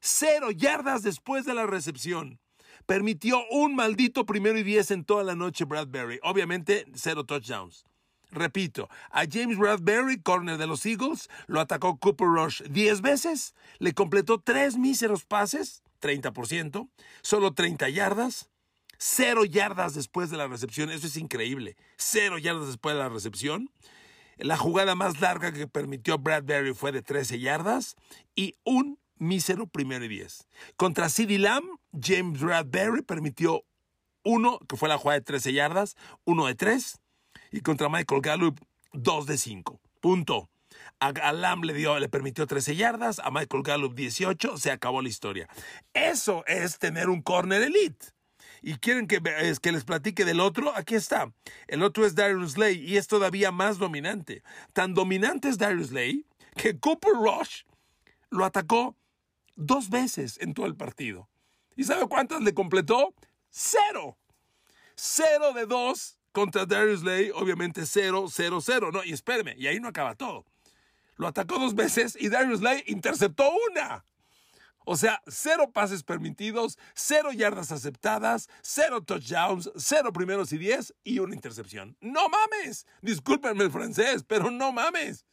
0 0.00 0.52
yardas 0.52 1.02
después 1.02 1.44
de 1.44 1.54
la 1.54 1.66
recepción. 1.66 2.38
Permitió 2.86 3.40
un 3.50 3.74
maldito 3.74 4.24
primero 4.24 4.56
y 4.56 4.62
diez 4.62 4.92
en 4.92 5.04
toda 5.04 5.24
la 5.24 5.34
noche 5.34 5.64
Bradbury. 5.64 6.20
Obviamente, 6.22 6.86
cero 6.94 7.24
touchdowns. 7.24 7.84
Repito, 8.30 8.90
a 9.10 9.24
James 9.30 9.56
Bradbury, 9.56 10.20
corner 10.20 10.58
de 10.58 10.66
los 10.66 10.84
Eagles, 10.84 11.30
lo 11.46 11.60
atacó 11.60 11.98
Cooper 11.98 12.26
Rush 12.28 12.62
10 12.62 13.00
veces, 13.00 13.54
le 13.78 13.94
completó 13.94 14.38
tres 14.38 14.76
míseros 14.76 15.24
pases, 15.24 15.82
30%, 16.02 16.88
solo 17.22 17.54
30 17.54 17.88
yardas, 17.88 18.50
cero 18.98 19.44
yardas 19.44 19.94
después 19.94 20.28
de 20.28 20.36
la 20.36 20.46
recepción, 20.46 20.90
eso 20.90 21.06
es 21.06 21.16
increíble, 21.16 21.76
cero 21.96 22.36
yardas 22.36 22.66
después 22.66 22.94
de 22.94 23.00
la 23.00 23.08
recepción. 23.08 23.70
La 24.36 24.56
jugada 24.56 24.94
más 24.94 25.20
larga 25.20 25.52
que 25.52 25.66
permitió 25.66 26.18
Bradbury 26.18 26.74
fue 26.74 26.92
de 26.92 27.02
13 27.02 27.40
yardas 27.40 27.96
y 28.36 28.54
un 28.62 28.98
mísero 29.16 29.66
primero 29.66 30.04
y 30.04 30.08
10. 30.08 30.46
Contra 30.76 31.08
CeeDee 31.08 31.38
Lamb, 31.38 31.66
James 32.00 32.40
Bradbury 32.40 33.02
permitió 33.02 33.64
uno, 34.22 34.60
que 34.68 34.76
fue 34.76 34.88
la 34.88 34.98
jugada 34.98 35.18
de 35.18 35.24
13 35.24 35.52
yardas, 35.54 35.96
uno 36.24 36.46
de 36.46 36.54
3 36.54 37.00
y 37.50 37.60
contra 37.60 37.88
Michael 37.88 38.20
Gallup 38.20 38.60
2 38.92 39.26
de 39.26 39.38
5. 39.38 39.80
Punto. 40.00 40.48
A 41.00 41.32
Lamb 41.32 41.64
le, 41.64 41.72
dio, 41.72 41.98
le 41.98 42.08
permitió 42.08 42.46
13 42.46 42.76
yardas, 42.76 43.20
a 43.20 43.30
Michael 43.30 43.62
Gallup 43.62 43.94
18, 43.94 44.56
se 44.56 44.70
acabó 44.70 45.00
la 45.00 45.08
historia. 45.08 45.48
Eso 45.94 46.44
es 46.46 46.78
tener 46.78 47.08
un 47.08 47.22
corner 47.22 47.62
elite. 47.62 48.06
¿Y 48.62 48.74
quieren 48.74 49.06
que, 49.06 49.20
que 49.62 49.72
les 49.72 49.84
platique 49.84 50.24
del 50.24 50.40
otro? 50.40 50.74
Aquí 50.74 50.94
está. 50.94 51.32
El 51.68 51.82
otro 51.82 52.04
es 52.04 52.14
Darius 52.14 52.52
Slay 52.52 52.78
y 52.84 52.96
es 52.96 53.06
todavía 53.06 53.52
más 53.52 53.78
dominante. 53.78 54.42
Tan 54.72 54.94
dominante 54.94 55.48
es 55.48 55.58
Darius 55.58 55.88
Slay 55.88 56.26
que 56.56 56.78
Cooper 56.78 57.12
Rush 57.12 57.62
lo 58.30 58.44
atacó 58.44 58.96
dos 59.54 59.90
veces 59.90 60.38
en 60.40 60.54
todo 60.54 60.66
el 60.66 60.76
partido. 60.76 61.28
¿Y 61.76 61.84
sabe 61.84 62.08
cuántas 62.08 62.42
le 62.42 62.54
completó? 62.54 63.14
Cero. 63.50 64.18
Cero 64.96 65.52
de 65.54 65.66
dos 65.66 66.17
contra 66.32 66.66
Darius 66.66 67.02
Lay, 67.02 67.30
obviamente 67.34 67.82
0-0-0, 67.82 68.92
¿no? 68.92 69.04
Y 69.04 69.12
espéreme, 69.12 69.54
y 69.58 69.66
ahí 69.66 69.80
no 69.80 69.88
acaba 69.88 70.14
todo. 70.14 70.44
Lo 71.16 71.26
atacó 71.26 71.58
dos 71.58 71.74
veces 71.74 72.16
y 72.18 72.28
Darius 72.28 72.62
Lay 72.62 72.84
interceptó 72.86 73.50
una. 73.70 74.04
O 74.90 74.96
sea, 74.96 75.22
cero 75.26 75.70
pases 75.70 76.02
permitidos, 76.02 76.78
cero 76.94 77.30
yardas 77.32 77.72
aceptadas, 77.72 78.48
cero 78.62 79.02
touchdowns, 79.02 79.70
cero 79.76 80.14
primeros 80.14 80.50
y 80.52 80.58
diez 80.58 80.94
y 81.04 81.18
una 81.18 81.34
intercepción. 81.34 81.96
¡No 82.00 82.28
mames! 82.30 82.86
Discúlpenme 83.02 83.64
el 83.64 83.70
francés, 83.70 84.24
pero 84.26 84.50
no 84.50 84.72
mames. 84.72 85.26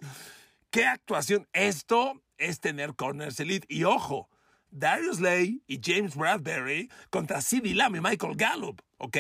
¡Qué 0.72 0.86
actuación! 0.86 1.48
Esto 1.54 2.22
es 2.38 2.60
tener 2.60 2.96
corners 2.96 3.40
elite. 3.40 3.66
Y 3.70 3.86
ojo, 3.86 4.28
Darius 4.72 5.22
Lay 5.22 5.64
y 5.68 5.80
James 5.82 6.18
Bradbury 6.18 6.92
contra 7.10 7.42
CeeDee 7.42 7.76
Lamb 7.76 7.96
y 7.96 8.02
Michael 8.02 8.36
Gallup, 8.36 8.82
¿ok? 8.98 9.18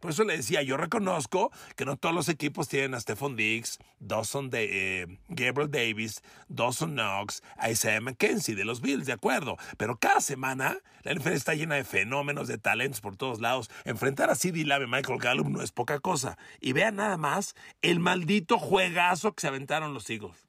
Por 0.00 0.10
eso 0.10 0.24
le 0.24 0.36
decía, 0.36 0.62
yo 0.62 0.76
reconozco 0.76 1.50
que 1.76 1.84
no 1.84 1.96
todos 1.96 2.14
los 2.14 2.28
equipos 2.28 2.68
tienen 2.68 2.94
a 2.94 3.00
Stephon 3.00 3.36
Diggs, 3.36 3.78
Dawson 3.98 4.50
de, 4.50 5.02
eh, 5.02 5.18
Gabriel 5.28 5.70
Davis, 5.70 6.22
Dawson 6.48 6.92
Knox, 6.92 7.42
a 7.56 7.70
Isaiah 7.70 8.00
McKenzie 8.00 8.54
de 8.54 8.64
los 8.64 8.80
Bills, 8.80 9.06
de 9.06 9.12
acuerdo. 9.12 9.56
Pero 9.76 9.98
cada 9.98 10.20
semana 10.20 10.78
la 11.02 11.12
NFL 11.12 11.32
está 11.32 11.54
llena 11.54 11.76
de 11.76 11.84
fenómenos, 11.84 12.48
de 12.48 12.58
talentos 12.58 13.00
por 13.00 13.16
todos 13.16 13.40
lados. 13.40 13.70
Enfrentar 13.84 14.30
a 14.30 14.34
CD 14.34 14.64
Lamb 14.64 14.84
y 14.84 14.86
Michael 14.86 15.18
Gallup 15.18 15.48
no 15.48 15.62
es 15.62 15.72
poca 15.72 16.00
cosa. 16.00 16.38
Y 16.60 16.72
vean 16.72 16.96
nada 16.96 17.16
más 17.16 17.54
el 17.82 18.00
maldito 18.00 18.58
juegazo 18.58 19.32
que 19.32 19.40
se 19.42 19.48
aventaron 19.48 19.94
los 19.94 20.08
Eagles. 20.10 20.45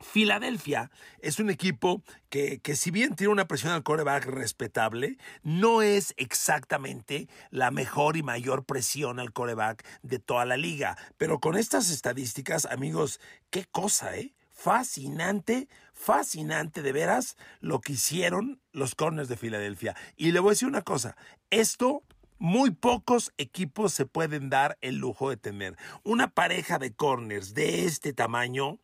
Filadelfia 0.00 0.90
es 1.20 1.38
un 1.38 1.50
equipo 1.50 2.02
que, 2.30 2.60
que, 2.60 2.74
si 2.74 2.90
bien 2.90 3.14
tiene 3.14 3.32
una 3.32 3.46
presión 3.46 3.72
al 3.72 3.82
coreback 3.82 4.24
respetable, 4.26 5.18
no 5.42 5.82
es 5.82 6.14
exactamente 6.16 7.28
la 7.50 7.70
mejor 7.70 8.16
y 8.16 8.22
mayor 8.22 8.64
presión 8.64 9.20
al 9.20 9.32
coreback 9.32 9.84
de 10.02 10.18
toda 10.18 10.44
la 10.46 10.56
liga. 10.56 10.96
Pero 11.18 11.38
con 11.38 11.56
estas 11.56 11.90
estadísticas, 11.90 12.64
amigos, 12.66 13.20
qué 13.50 13.66
cosa, 13.70 14.16
¿eh? 14.16 14.34
Fascinante, 14.50 15.68
fascinante 15.94 16.82
de 16.82 16.92
veras 16.92 17.36
lo 17.60 17.80
que 17.80 17.94
hicieron 17.94 18.60
los 18.72 18.94
corners 18.94 19.28
de 19.28 19.36
Filadelfia. 19.36 19.96
Y 20.16 20.32
le 20.32 20.40
voy 20.40 20.50
a 20.50 20.52
decir 20.52 20.68
una 20.68 20.82
cosa, 20.82 21.16
esto 21.50 22.02
muy 22.40 22.70
pocos 22.70 23.32
equipos 23.36 23.92
se 23.92 24.06
pueden 24.06 24.48
dar 24.48 24.78
el 24.80 24.96
lujo 24.96 25.30
de 25.30 25.36
tener. 25.36 25.76
Una 26.02 26.28
pareja 26.28 26.78
de 26.78 26.92
corners 26.92 27.54
de 27.54 27.84
este 27.84 28.12
tamaño, 28.12 28.80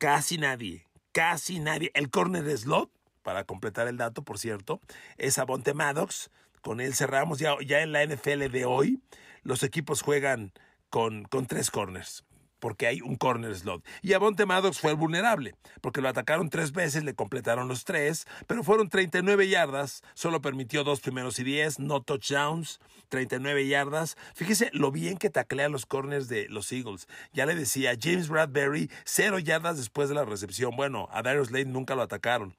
Casi 0.00 0.38
nadie, 0.38 0.86
casi 1.12 1.60
nadie. 1.60 1.90
El 1.92 2.08
corner 2.08 2.56
slot, 2.56 2.90
para 3.22 3.44
completar 3.44 3.86
el 3.86 3.98
dato, 3.98 4.22
por 4.22 4.38
cierto, 4.38 4.80
es 5.18 5.38
Abonte 5.38 5.74
Maddox. 5.74 6.30
Con 6.62 6.80
él 6.80 6.94
cerramos 6.94 7.38
ya, 7.38 7.54
ya 7.66 7.82
en 7.82 7.92
la 7.92 8.02
NFL 8.06 8.48
de 8.48 8.64
hoy. 8.64 9.02
Los 9.42 9.62
equipos 9.62 10.00
juegan 10.00 10.54
con, 10.88 11.24
con 11.24 11.44
tres 11.44 11.70
corners 11.70 12.24
porque 12.60 12.86
hay 12.86 13.00
un 13.00 13.16
corner 13.16 13.54
slot. 13.56 13.84
Y 14.02 14.12
Avonte 14.12 14.46
Maddox 14.46 14.78
fue 14.78 14.92
el 14.92 14.96
vulnerable, 14.96 15.54
porque 15.80 16.00
lo 16.00 16.08
atacaron 16.08 16.50
tres 16.50 16.72
veces, 16.72 17.02
le 17.02 17.14
completaron 17.14 17.66
los 17.66 17.84
tres, 17.84 18.26
pero 18.46 18.62
fueron 18.62 18.88
39 18.88 19.48
yardas, 19.48 20.02
solo 20.14 20.40
permitió 20.40 20.84
dos 20.84 21.00
primeros 21.00 21.38
y 21.38 21.44
diez, 21.44 21.78
no 21.78 22.02
touchdowns, 22.02 22.78
39 23.08 23.66
yardas. 23.66 24.16
Fíjese 24.34 24.70
lo 24.72 24.92
bien 24.92 25.18
que 25.18 25.30
taclea 25.30 25.68
los 25.68 25.86
corners 25.86 26.28
de 26.28 26.48
los 26.48 26.70
Eagles. 26.72 27.08
Ya 27.32 27.46
le 27.46 27.54
decía, 27.54 27.96
James 28.00 28.28
Bradbury, 28.28 28.90
cero 29.04 29.38
yardas 29.38 29.76
después 29.76 30.08
de 30.08 30.14
la 30.14 30.24
recepción. 30.24 30.76
Bueno, 30.76 31.08
a 31.10 31.22
Darius 31.22 31.50
Lane 31.50 31.66
nunca 31.66 31.94
lo 31.94 32.02
atacaron. 32.02 32.54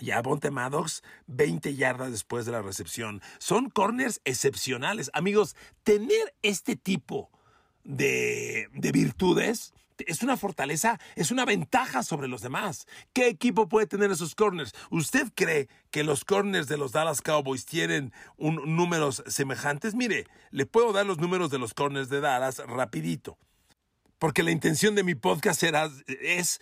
Y 0.00 0.12
a 0.12 0.22
Bonte 0.22 0.50
Maddox, 0.52 1.02
20 1.26 1.74
yardas 1.74 2.12
después 2.12 2.46
de 2.46 2.52
la 2.52 2.62
recepción. 2.62 3.20
Son 3.38 3.68
corners 3.68 4.20
excepcionales. 4.24 5.10
Amigos, 5.12 5.56
tener 5.82 6.34
este 6.42 6.76
tipo 6.76 7.30
de, 7.84 8.68
virtudes, 8.92 9.74
es 10.06 10.22
una 10.22 10.36
fortaleza, 10.36 11.00
es 11.16 11.30
una 11.30 11.44
ventaja 11.44 12.02
sobre 12.02 12.28
los 12.28 12.42
demás. 12.42 12.86
¿Qué 13.12 13.28
equipo 13.28 13.68
puede 13.68 13.86
tener 13.86 14.10
esos 14.10 14.34
corners? 14.34 14.74
¿Usted 14.90 15.32
cree 15.34 15.68
que 15.90 16.04
los 16.04 16.24
corners 16.24 16.68
de 16.68 16.78
los 16.78 16.92
Dallas 16.92 17.22
Cowboys 17.22 17.66
tienen 17.66 18.12
un, 18.36 18.76
números 18.76 19.22
semejantes? 19.26 19.94
Mire, 19.94 20.26
le 20.50 20.66
puedo 20.66 20.92
dar 20.92 21.06
los 21.06 21.18
números 21.18 21.50
de 21.50 21.58
los 21.58 21.74
corners 21.74 22.08
de 22.08 22.20
Dallas 22.20 22.58
rapidito 22.66 23.38
porque 24.18 24.42
la 24.42 24.50
intención 24.50 24.94
de 24.94 25.04
mi 25.04 25.14
podcast 25.14 25.62
era, 25.62 25.90
es 26.20 26.60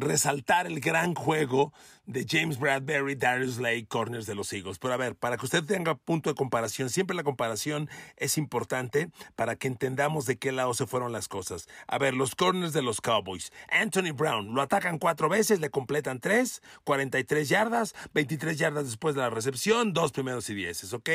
resaltar 0.00 0.66
el 0.66 0.80
gran 0.80 1.14
juego 1.14 1.72
de 2.06 2.26
James 2.28 2.58
Bradbury, 2.58 3.14
Darius 3.14 3.58
Lake, 3.58 3.86
corners 3.88 4.26
de 4.26 4.34
los 4.34 4.52
Eagles. 4.52 4.78
Pero 4.78 4.94
a 4.94 4.96
ver, 4.96 5.14
para 5.14 5.36
que 5.36 5.44
usted 5.44 5.64
tenga 5.64 5.94
punto 5.94 6.30
de 6.30 6.34
comparación, 6.34 6.90
siempre 6.90 7.16
la 7.16 7.22
comparación 7.22 7.88
es 8.16 8.38
importante 8.38 9.10
para 9.36 9.56
que 9.56 9.68
entendamos 9.68 10.26
de 10.26 10.38
qué 10.38 10.52
lado 10.52 10.74
se 10.74 10.86
fueron 10.86 11.12
las 11.12 11.28
cosas. 11.28 11.68
A 11.86 11.98
ver, 11.98 12.14
los 12.14 12.34
corners 12.34 12.72
de 12.72 12.82
los 12.82 13.00
Cowboys. 13.00 13.52
Anthony 13.70 14.12
Brown 14.14 14.54
lo 14.54 14.62
atacan 14.62 14.98
cuatro 14.98 15.28
veces, 15.28 15.60
le 15.60 15.70
completan 15.70 16.20
tres, 16.20 16.62
43 16.84 17.48
yardas, 17.48 17.94
23 18.14 18.58
yardas 18.58 18.84
después 18.84 19.14
de 19.14 19.20
la 19.20 19.30
recepción, 19.30 19.92
dos 19.92 20.12
primeros 20.12 20.48
y 20.50 20.54
dieces, 20.54 20.92
¿ok? 20.92 21.10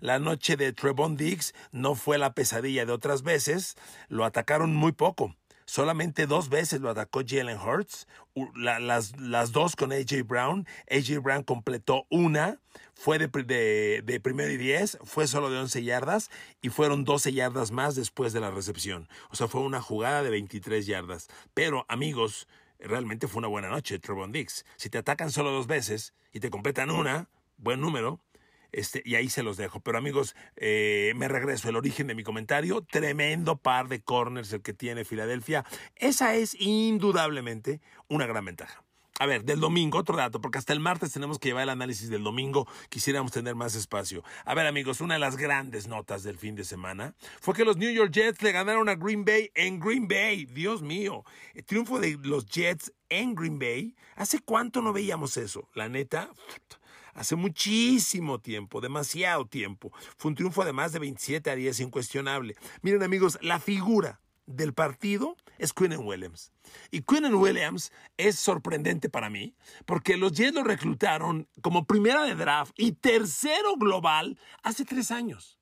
La 0.00 0.18
noche 0.18 0.56
de 0.56 0.72
Trevon 0.72 1.16
Diggs 1.16 1.54
no 1.72 1.94
fue 1.94 2.18
la 2.18 2.34
pesadilla 2.34 2.86
de 2.86 2.92
otras 2.92 3.22
veces, 3.22 3.76
lo 4.08 4.24
atacaron 4.24 4.74
muy 4.74 4.92
poco. 4.92 5.34
Solamente 5.66 6.26
dos 6.26 6.50
veces 6.50 6.80
lo 6.80 6.90
atacó 6.90 7.22
Jalen 7.26 7.58
Hurts, 7.58 8.06
las, 8.54 9.18
las, 9.18 9.52
dos 9.52 9.76
con 9.76 9.92
AJ 9.92 10.22
Brown. 10.26 10.66
AJ 10.90 11.20
Brown 11.22 11.42
completó 11.42 12.06
una, 12.10 12.60
fue 12.92 13.18
de, 13.18 14.02
de, 14.04 14.20
primero 14.20 14.52
y 14.52 14.56
diez, 14.58 14.98
fue 15.04 15.26
solo 15.26 15.50
de 15.50 15.58
11 15.58 15.82
yardas 15.82 16.30
y 16.60 16.68
fueron 16.68 17.04
12 17.04 17.32
yardas 17.32 17.70
más 17.70 17.94
después 17.94 18.32
de 18.32 18.40
la 18.40 18.50
recepción. 18.50 19.08
O 19.30 19.36
sea, 19.36 19.48
fue 19.48 19.62
una 19.62 19.80
jugada 19.80 20.22
de 20.22 20.30
23 20.30 20.84
yardas. 20.86 21.28
Pero, 21.54 21.86
amigos, 21.88 22.46
realmente 22.78 23.26
fue 23.26 23.38
una 23.38 23.48
buena 23.48 23.68
noche, 23.68 23.98
Trevon 23.98 24.32
Dix. 24.32 24.66
Si 24.76 24.90
te 24.90 24.98
atacan 24.98 25.30
solo 25.30 25.50
dos 25.50 25.66
veces 25.66 26.12
y 26.32 26.40
te 26.40 26.50
completan 26.50 26.90
una, 26.90 27.28
buen 27.56 27.80
número, 27.80 28.20
este, 28.74 29.02
y 29.04 29.14
ahí 29.14 29.28
se 29.28 29.42
los 29.42 29.56
dejo. 29.56 29.80
Pero 29.80 29.98
amigos, 29.98 30.34
eh, 30.56 31.12
me 31.16 31.28
regreso. 31.28 31.68
El 31.68 31.76
origen 31.76 32.06
de 32.06 32.14
mi 32.14 32.24
comentario, 32.24 32.82
tremendo 32.82 33.56
par 33.56 33.88
de 33.88 34.02
corners 34.02 34.52
el 34.52 34.62
que 34.62 34.74
tiene 34.74 35.04
Filadelfia. 35.04 35.64
Esa 35.96 36.34
es 36.34 36.56
indudablemente 36.58 37.80
una 38.08 38.26
gran 38.26 38.44
ventaja. 38.44 38.84
A 39.20 39.26
ver, 39.26 39.44
del 39.44 39.60
domingo, 39.60 39.98
otro 39.98 40.16
dato, 40.16 40.40
porque 40.40 40.58
hasta 40.58 40.72
el 40.72 40.80
martes 40.80 41.12
tenemos 41.12 41.38
que 41.38 41.48
llevar 41.48 41.62
el 41.62 41.68
análisis 41.68 42.10
del 42.10 42.24
domingo, 42.24 42.66
quisiéramos 42.88 43.30
tener 43.30 43.54
más 43.54 43.76
espacio. 43.76 44.24
A 44.44 44.54
ver, 44.54 44.66
amigos, 44.66 45.00
una 45.00 45.14
de 45.14 45.20
las 45.20 45.36
grandes 45.36 45.86
notas 45.86 46.24
del 46.24 46.36
fin 46.36 46.56
de 46.56 46.64
semana 46.64 47.14
fue 47.40 47.54
que 47.54 47.64
los 47.64 47.76
New 47.76 47.92
York 47.92 48.10
Jets 48.10 48.42
le 48.42 48.50
ganaron 48.50 48.88
a 48.88 48.96
Green 48.96 49.24
Bay 49.24 49.52
en 49.54 49.78
Green 49.78 50.08
Bay. 50.08 50.46
Dios 50.46 50.82
mío, 50.82 51.24
el 51.54 51.64
triunfo 51.64 52.00
de 52.00 52.18
los 52.24 52.46
Jets 52.46 52.92
en 53.08 53.36
Green 53.36 53.60
Bay. 53.60 53.94
¿Hace 54.16 54.40
cuánto 54.40 54.82
no 54.82 54.92
veíamos 54.92 55.36
eso? 55.36 55.68
La 55.74 55.88
neta, 55.88 56.30
hace 57.14 57.36
muchísimo 57.36 58.40
tiempo, 58.40 58.80
demasiado 58.80 59.46
tiempo. 59.46 59.92
Fue 60.16 60.30
un 60.30 60.34
triunfo 60.34 60.64
de 60.64 60.72
más 60.72 60.92
de 60.92 60.98
27 60.98 61.50
a 61.50 61.54
10, 61.54 61.80
incuestionable. 61.80 62.56
Miren 62.82 63.02
amigos, 63.02 63.38
la 63.40 63.60
figura 63.60 64.20
del 64.46 64.74
partido 64.74 65.36
es 65.58 65.72
Quinnen 65.72 66.00
Williams. 66.00 66.52
Y 66.90 67.02
Quinnen 67.02 67.34
Williams 67.34 67.92
es 68.16 68.38
sorprendente 68.38 69.08
para 69.08 69.30
mí 69.30 69.54
porque 69.86 70.16
los 70.16 70.32
Jets 70.32 70.54
lo 70.54 70.64
reclutaron 70.64 71.48
como 71.62 71.86
primera 71.86 72.24
de 72.24 72.34
draft 72.34 72.72
y 72.76 72.92
tercero 72.92 73.76
global 73.76 74.38
hace 74.62 74.84
tres 74.84 75.10
años. 75.10 75.58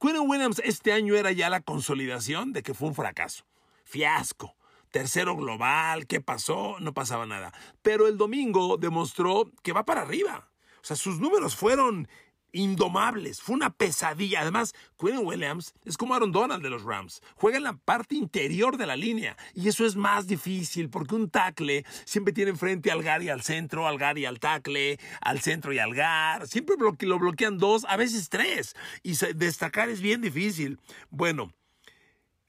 Quinnen 0.00 0.28
Williams 0.28 0.60
este 0.64 0.92
año 0.92 1.14
era 1.14 1.32
ya 1.32 1.50
la 1.50 1.60
consolidación 1.60 2.52
de 2.52 2.62
que 2.62 2.74
fue 2.74 2.88
un 2.88 2.94
fracaso. 2.94 3.44
Fiasco. 3.84 4.56
Tercero 4.90 5.34
global, 5.36 6.06
¿qué 6.06 6.20
pasó? 6.20 6.76
No 6.78 6.92
pasaba 6.92 7.24
nada. 7.24 7.54
Pero 7.80 8.06
el 8.08 8.18
domingo 8.18 8.76
demostró 8.76 9.50
que 9.62 9.72
va 9.72 9.86
para 9.86 10.02
arriba. 10.02 10.51
O 10.82 10.86
sea, 10.86 10.96
sus 10.96 11.20
números 11.20 11.54
fueron 11.54 12.08
indomables. 12.52 13.40
Fue 13.40 13.54
una 13.54 13.70
pesadilla. 13.70 14.40
Además, 14.40 14.74
Quinn 14.98 15.18
Williams 15.18 15.74
es 15.84 15.96
como 15.96 16.14
Aaron 16.14 16.32
Donald 16.32 16.62
de 16.62 16.70
los 16.70 16.82
Rams. 16.82 17.22
Juega 17.34 17.56
en 17.56 17.64
la 17.64 17.76
parte 17.76 18.14
interior 18.14 18.76
de 18.76 18.86
la 18.86 18.96
línea. 18.96 19.36
Y 19.54 19.68
eso 19.68 19.84
es 19.84 19.96
más 19.96 20.26
difícil 20.26 20.90
porque 20.90 21.14
un 21.14 21.30
tackle 21.30 21.84
siempre 22.04 22.32
tiene 22.32 22.50
enfrente 22.50 22.90
al 22.90 23.02
Gar 23.02 23.22
y 23.22 23.30
al 23.30 23.42
centro, 23.42 23.86
al 23.86 23.98
Gar 23.98 24.18
y 24.18 24.26
al 24.26 24.38
tackle, 24.38 24.98
al 25.20 25.40
centro 25.40 25.72
y 25.72 25.78
al 25.78 25.94
Gar. 25.94 26.46
Siempre 26.46 26.76
lo 26.78 27.18
bloquean 27.18 27.58
dos, 27.58 27.84
a 27.88 27.96
veces 27.96 28.28
tres. 28.28 28.74
Y 29.02 29.16
destacar 29.34 29.88
es 29.88 30.00
bien 30.00 30.20
difícil. 30.20 30.78
Bueno, 31.10 31.52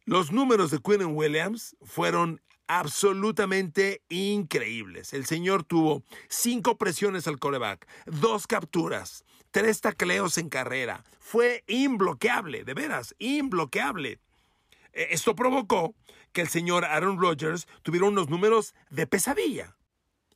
los 0.06 0.32
números 0.32 0.72
de 0.72 0.80
Quinn 0.80 1.06
Williams 1.16 1.76
fueron 1.82 2.42
absolutamente 2.80 4.02
increíbles. 4.10 5.14
El 5.14 5.26
señor 5.26 5.64
tuvo 5.64 6.04
cinco 6.28 6.78
presiones 6.78 7.28
al 7.28 7.38
coreback, 7.38 7.88
dos 8.08 8.48
capturas, 8.48 9.26
tres 9.52 9.80
tacleos 9.82 10.40
en 10.40 10.50
carrera. 10.50 11.04
Fue 11.20 11.64
imbloqueable, 11.68 12.64
de 12.64 12.74
veras, 12.74 13.14
imbloqueable. 13.20 14.20
E, 14.92 15.08
esto 15.12 15.36
provocó 15.36 15.94
que 16.32 16.42
el 16.42 16.48
señor 16.48 16.84
Aaron 16.84 17.20
Rodgers 17.22 17.68
tuviera 17.84 18.08
unos 18.08 18.30
números 18.30 18.74
de 18.90 19.06
pesadilla. 19.06 19.78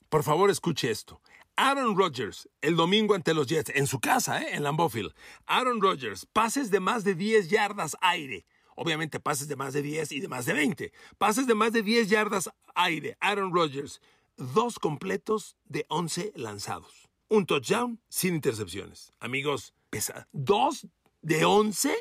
Por 0.09 0.21
favor, 0.21 0.51
escuche 0.51 0.91
esto. 0.91 1.19
Aaron 1.55 1.97
Rodgers, 1.97 2.47
el 2.61 2.75
domingo 2.75 3.15
ante 3.15 3.33
los 3.33 3.47
Jets, 3.47 3.71
en 3.73 3.87
su 3.87 3.99
casa, 3.99 4.43
¿eh? 4.43 4.49
en 4.51 4.61
Lambeau 4.61 4.89
Field. 4.89 5.11
Aaron 5.47 5.81
Rodgers, 5.81 6.27
pases 6.27 6.69
de 6.69 6.79
más 6.79 7.03
de 7.03 7.15
10 7.15 7.49
yardas 7.49 7.97
aire. 7.99 8.45
Obviamente 8.77 9.19
pases 9.19 9.49
de 9.49 9.57
más 9.57 9.73
de 9.73 9.81
10 9.81 10.13
y 10.13 10.21
de 10.21 10.29
más 10.29 10.45
de 10.45 10.53
20. 10.53 10.93
Pases 11.17 11.47
de 11.47 11.55
más 11.55 11.73
de 11.73 11.83
10 11.83 12.07
yardas 12.07 12.49
aire. 12.75 13.17
Aaron 13.19 13.53
Rodgers, 13.53 13.99
dos 14.37 14.79
completos 14.79 15.57
de 15.65 15.85
11 15.89 16.31
lanzados 16.35 17.07
un 17.29 17.45
touchdown 17.45 17.99
sin 18.09 18.35
intercepciones. 18.35 19.13
Amigos, 19.19 19.73
pesa 19.89 20.27
dos 20.31 20.87
de 21.21 21.45
11. 21.45 21.95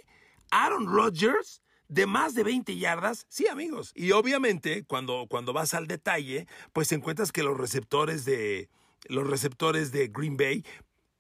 Aaron 0.50 0.86
Rodgers 0.86 1.62
de 1.88 2.06
más 2.06 2.34
de 2.34 2.44
20 2.44 2.76
yardas. 2.76 3.26
Sí, 3.28 3.48
amigos. 3.48 3.92
Y 3.94 4.12
obviamente, 4.12 4.84
cuando, 4.84 5.26
cuando 5.28 5.52
vas 5.52 5.74
al 5.74 5.86
detalle, 5.86 6.46
pues 6.72 6.92
encuentras 6.92 7.32
que 7.32 7.42
los 7.42 7.56
receptores 7.56 8.24
de 8.24 8.68
los 9.08 9.28
receptores 9.28 9.92
de 9.92 10.08
Green 10.08 10.36
Bay 10.36 10.64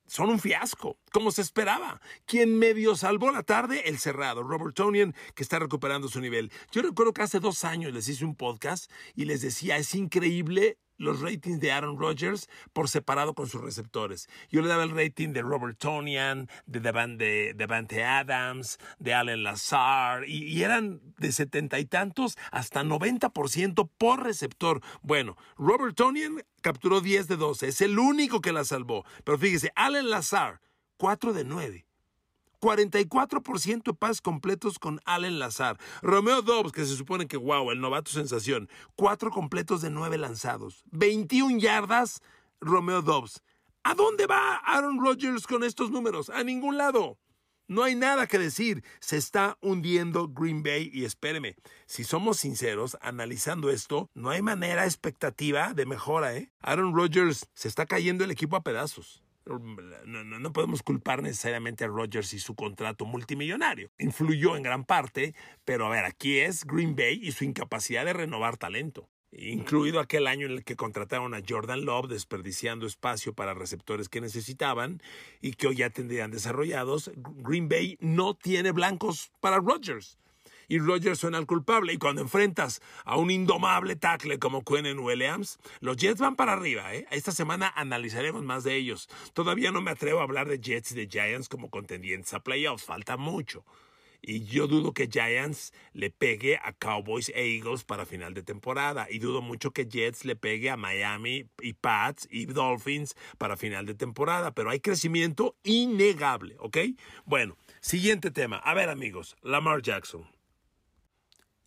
son 0.06 0.30
un 0.30 0.38
fiasco, 0.38 0.98
como 1.12 1.30
se 1.30 1.42
esperaba. 1.42 2.00
Quien 2.24 2.58
medio 2.58 2.96
salvó 2.96 3.30
la 3.30 3.42
tarde, 3.42 3.88
el 3.88 3.98
cerrado, 3.98 4.42
Robert 4.42 4.74
Tonian, 4.74 5.14
que 5.34 5.42
está 5.42 5.58
recuperando 5.58 6.08
su 6.08 6.20
nivel. 6.20 6.52
Yo 6.72 6.82
recuerdo 6.82 7.12
que 7.12 7.22
hace 7.22 7.40
dos 7.40 7.64
años 7.64 7.92
les 7.92 8.08
hice 8.08 8.24
un 8.24 8.36
podcast 8.36 8.90
y 9.14 9.24
les 9.24 9.42
decía, 9.42 9.76
es 9.76 9.94
increíble 9.94 10.78
los 10.98 11.20
ratings 11.20 11.60
de 11.60 11.72
Aaron 11.72 11.98
Rodgers 11.98 12.48
por 12.72 12.88
separado 12.88 13.34
con 13.34 13.48
sus 13.48 13.60
receptores. 13.60 14.28
Yo 14.50 14.62
le 14.62 14.68
daba 14.68 14.82
el 14.82 14.90
rating 14.90 15.32
de 15.32 15.42
Robert 15.42 15.78
Tonian, 15.78 16.48
de 16.66 16.80
Devante 17.56 18.04
Adams, 18.04 18.78
de 18.98 19.14
Allen 19.14 19.42
Lazar, 19.42 20.28
y, 20.28 20.62
eran 20.62 21.00
de 21.18 21.32
setenta 21.32 21.78
y 21.78 21.84
tantos 21.84 22.36
hasta 22.50 22.82
90% 22.82 23.90
por 23.98 24.22
receptor. 24.22 24.80
Bueno, 25.02 25.36
Robert 25.56 25.96
Tonian 25.96 26.42
capturó 26.62 27.00
10 27.00 27.28
de 27.28 27.36
12, 27.36 27.68
es 27.68 27.80
el 27.80 27.98
único 27.98 28.40
que 28.40 28.52
la 28.52 28.64
salvó. 28.64 29.04
Pero 29.24 29.38
fíjese, 29.38 29.72
Allen 29.74 30.10
Lazar, 30.10 30.60
4 30.96 31.32
de 31.32 31.44
9. 31.44 31.86
44% 32.60 33.82
de 33.82 33.94
pases 33.94 34.20
completos 34.20 34.78
con 34.78 35.00
Allen 35.04 35.38
Lazar. 35.38 35.78
Romeo 36.02 36.42
Dobbs, 36.42 36.72
que 36.72 36.84
se 36.84 36.96
supone 36.96 37.26
que, 37.26 37.36
wow, 37.36 37.70
el 37.70 37.80
novato 37.80 38.10
sensación. 38.10 38.68
4 38.96 39.30
completos 39.30 39.82
de 39.82 39.90
9 39.90 40.18
lanzados. 40.18 40.82
21 40.92 41.58
yardas, 41.58 42.20
Romeo 42.60 43.02
Dobbs. 43.02 43.42
¿A 43.82 43.94
dónde 43.94 44.26
va 44.26 44.56
Aaron 44.56 44.98
Rodgers 45.00 45.46
con 45.46 45.62
estos 45.62 45.90
números? 45.90 46.28
A 46.30 46.42
ningún 46.42 46.76
lado. 46.76 47.18
No 47.68 47.82
hay 47.82 47.96
nada 47.96 48.28
que 48.28 48.38
decir. 48.38 48.84
Se 49.00 49.16
está 49.16 49.58
hundiendo 49.60 50.28
Green 50.28 50.62
Bay 50.62 50.90
y 50.92 51.04
espéreme, 51.04 51.56
si 51.86 52.04
somos 52.04 52.38
sinceros, 52.38 52.96
analizando 53.00 53.70
esto, 53.70 54.08
no 54.14 54.30
hay 54.30 54.40
manera 54.40 54.84
expectativa 54.84 55.74
de 55.74 55.86
mejora, 55.86 56.36
¿eh? 56.36 56.52
Aaron 56.60 56.94
Rodgers 56.94 57.48
se 57.54 57.66
está 57.68 57.86
cayendo 57.86 58.24
el 58.24 58.30
equipo 58.30 58.56
a 58.56 58.62
pedazos. 58.62 59.22
No, 59.46 60.52
podemos 60.52 60.82
culpar 60.82 61.22
necesariamente 61.22 61.84
a 61.84 61.88
Rodgers 61.88 62.34
y 62.34 62.40
su 62.40 62.54
contrato 62.54 63.04
multimillonario. 63.04 63.90
Influyó 63.98 64.56
en 64.56 64.62
gran 64.62 64.84
parte, 64.84 65.34
pero 65.64 65.86
a 65.86 65.90
ver, 65.90 66.04
aquí 66.04 66.38
es 66.38 66.64
Green 66.64 66.96
Bay 66.96 67.20
y 67.22 67.32
su 67.32 67.44
incapacidad 67.44 68.04
de 68.04 68.12
renovar 68.12 68.56
talento. 68.56 69.08
Incluido 69.32 70.00
aquel 70.00 70.26
año 70.26 70.46
en 70.46 70.52
el 70.52 70.64
que 70.64 70.76
contrataron 70.76 71.34
a 71.34 71.42
Jordan 71.46 71.84
Love, 71.84 72.08
desperdiciando 72.08 72.86
espacio 72.86 73.34
para 73.34 73.54
receptores 73.54 74.08
que 74.08 74.20
necesitaban 74.20 75.02
y 75.40 75.52
que 75.52 75.68
hoy 75.68 75.76
ya 75.76 75.90
tendrían 75.90 76.30
desarrollados. 76.30 77.10
Green 77.16 77.68
Bay 77.68 77.98
no 78.00 78.34
tiene 78.34 78.72
blancos 78.72 79.30
para 79.40 79.58
Rodgers 79.58 80.18
y 80.68 80.78
Rodgers 80.78 81.18
suena 81.18 81.38
al 81.38 81.46
culpable. 81.46 81.92
Y 81.92 81.98
cuando 81.98 82.22
enfrentas 82.22 82.80
a 83.04 83.16
un 83.16 83.30
indomable 83.30 83.96
tackle 83.96 84.38
como 84.38 84.64
Quinn 84.64 84.98
Williams, 84.98 85.58
los 85.80 85.96
Jets 85.96 86.20
van 86.20 86.36
para 86.36 86.52
arriba. 86.52 86.94
¿eh? 86.94 87.06
Esta 87.10 87.32
semana 87.32 87.72
analizaremos 87.74 88.42
más 88.42 88.64
de 88.64 88.76
ellos. 88.76 89.08
Todavía 89.32 89.70
no 89.70 89.80
me 89.80 89.90
atrevo 89.90 90.20
a 90.20 90.24
hablar 90.24 90.48
de 90.48 90.58
Jets 90.58 90.92
y 90.92 90.94
de 90.94 91.08
Giants 91.08 91.48
como 91.48 91.70
contendientes 91.70 92.32
a 92.34 92.40
playoffs. 92.40 92.84
Falta 92.84 93.16
mucho. 93.16 93.64
Y 94.22 94.44
yo 94.44 94.66
dudo 94.66 94.92
que 94.92 95.08
Giants 95.08 95.72
le 95.92 96.10
pegue 96.10 96.56
a 96.56 96.72
Cowboys 96.72 97.28
e 97.28 97.54
Eagles 97.54 97.84
para 97.84 98.06
final 98.06 98.34
de 98.34 98.42
temporada. 98.42 99.06
Y 99.08 99.18
dudo 99.18 99.40
mucho 99.40 99.70
que 99.70 99.86
Jets 99.86 100.24
le 100.24 100.36
pegue 100.36 100.70
a 100.70 100.76
Miami 100.76 101.46
y 101.60 101.74
Pats 101.74 102.26
y 102.30 102.46
Dolphins 102.46 103.14
para 103.38 103.56
final 103.56 103.86
de 103.86 103.94
temporada. 103.94 104.52
Pero 104.52 104.70
hay 104.70 104.80
crecimiento 104.80 105.56
innegable, 105.62 106.56
¿ok? 106.58 106.78
Bueno, 107.24 107.56
siguiente 107.80 108.30
tema. 108.30 108.56
A 108.56 108.74
ver 108.74 108.88
amigos, 108.88 109.36
Lamar 109.42 109.82
Jackson. 109.82 110.35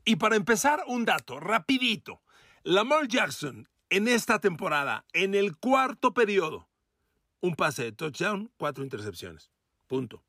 Y 0.05 0.15
para 0.15 0.35
empezar, 0.35 0.83
un 0.87 1.05
dato, 1.05 1.39
rapidito. 1.39 2.21
Lamar 2.63 3.07
Jackson 3.07 3.67
en 3.89 4.07
esta 4.07 4.39
temporada, 4.39 5.05
en 5.13 5.33
el 5.33 5.57
cuarto 5.57 6.13
periodo, 6.13 6.69
un 7.41 7.55
pase 7.55 7.83
de 7.83 7.91
touchdown, 7.91 8.51
cuatro 8.57 8.83
intercepciones. 8.83 9.49
Punto. 9.87 10.23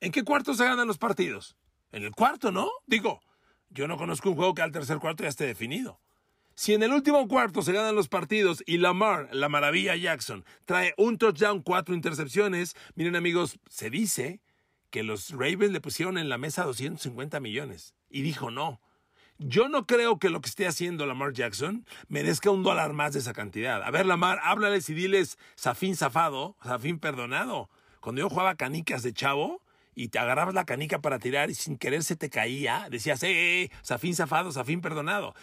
¿En 0.00 0.10
qué 0.10 0.24
cuarto 0.24 0.54
se 0.54 0.64
ganan 0.64 0.88
los 0.88 0.98
partidos? 0.98 1.56
En 1.92 2.02
el 2.02 2.12
cuarto, 2.12 2.50
¿no? 2.50 2.70
Digo, 2.86 3.20
yo 3.70 3.86
no 3.86 3.96
conozco 3.96 4.30
un 4.30 4.36
juego 4.36 4.54
que 4.54 4.62
al 4.62 4.72
tercer 4.72 4.98
cuarto 4.98 5.22
ya 5.22 5.28
esté 5.28 5.46
definido. 5.46 6.00
Si 6.54 6.74
en 6.74 6.82
el 6.82 6.92
último 6.92 7.28
cuarto 7.28 7.62
se 7.62 7.72
ganan 7.72 7.94
los 7.94 8.08
partidos 8.08 8.62
y 8.66 8.78
Lamar, 8.78 9.28
la 9.32 9.48
maravilla 9.48 9.96
Jackson, 9.96 10.44
trae 10.64 10.92
un 10.96 11.18
touchdown, 11.18 11.62
cuatro 11.62 11.94
intercepciones, 11.94 12.74
miren 12.94 13.16
amigos, 13.16 13.58
se 13.68 13.88
dice 13.88 14.40
que 14.90 15.02
los 15.02 15.30
Ravens 15.30 15.72
le 15.72 15.80
pusieron 15.80 16.18
en 16.18 16.28
la 16.28 16.36
mesa 16.36 16.64
250 16.64 17.40
millones 17.40 17.94
y 18.12 18.22
dijo 18.22 18.50
no. 18.50 18.80
Yo 19.38 19.68
no 19.68 19.86
creo 19.86 20.18
que 20.18 20.30
lo 20.30 20.40
que 20.40 20.48
esté 20.48 20.68
haciendo 20.68 21.04
Lamar 21.04 21.32
Jackson 21.32 21.84
merezca 22.08 22.50
un 22.50 22.62
dólar 22.62 22.92
más 22.92 23.14
de 23.14 23.18
esa 23.18 23.32
cantidad. 23.32 23.82
A 23.82 23.90
ver, 23.90 24.06
Lamar, 24.06 24.38
háblales 24.44 24.88
y 24.88 24.94
diles 24.94 25.36
Zafín 25.58 25.96
zafado, 25.96 26.56
Zafín 26.62 27.00
perdonado. 27.00 27.68
Cuando 28.00 28.20
yo 28.20 28.28
jugaba 28.28 28.54
canicas 28.54 29.02
de 29.02 29.12
chavo 29.12 29.62
y 29.94 30.08
te 30.08 30.18
agarrabas 30.18 30.54
la 30.54 30.64
canica 30.64 31.00
para 31.00 31.18
tirar 31.18 31.50
y 31.50 31.54
sin 31.54 31.76
querer 31.76 32.04
se 32.04 32.14
te 32.14 32.30
caía, 32.30 32.86
decías, 32.90 33.22
eh, 33.24 33.30
eh, 33.30 33.62
eh 33.64 33.70
Zafín 33.84 34.14
zafado, 34.14 34.52
Zafín 34.52 34.80
perdonado. 34.80 35.34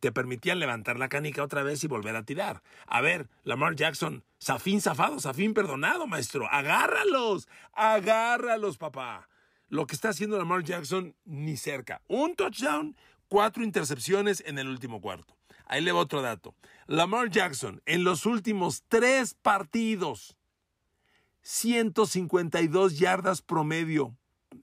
Te 0.00 0.12
permitían 0.12 0.58
levantar 0.58 0.98
la 0.98 1.08
canica 1.08 1.42
otra 1.42 1.62
vez 1.62 1.84
y 1.84 1.88
volver 1.88 2.16
a 2.16 2.22
tirar. 2.22 2.62
A 2.86 3.02
ver, 3.02 3.28
Lamar 3.42 3.74
Jackson, 3.74 4.24
Zafín 4.40 4.80
zafado, 4.80 5.20
Zafín 5.20 5.52
perdonado, 5.52 6.06
maestro. 6.06 6.48
Agárralos, 6.50 7.48
agárralos, 7.74 8.78
papá. 8.78 9.28
Lo 9.72 9.86
que 9.86 9.94
está 9.94 10.10
haciendo 10.10 10.36
Lamar 10.36 10.64
Jackson, 10.64 11.16
ni 11.24 11.56
cerca. 11.56 12.02
Un 12.06 12.36
touchdown 12.36 12.94
cuatro 13.28 13.64
intercepciones 13.64 14.42
en 14.44 14.58
el 14.58 14.68
último 14.68 15.00
cuarto. 15.00 15.34
Ahí 15.64 15.80
le 15.80 15.92
va 15.92 16.00
otro 16.00 16.20
dato. 16.20 16.54
Lamar 16.86 17.30
Jackson, 17.30 17.80
en 17.86 18.04
los 18.04 18.26
últimos 18.26 18.84
tres 18.88 19.32
partidos, 19.32 20.36
152 21.40 22.98
yardas 22.98 23.40
promedio 23.40 24.14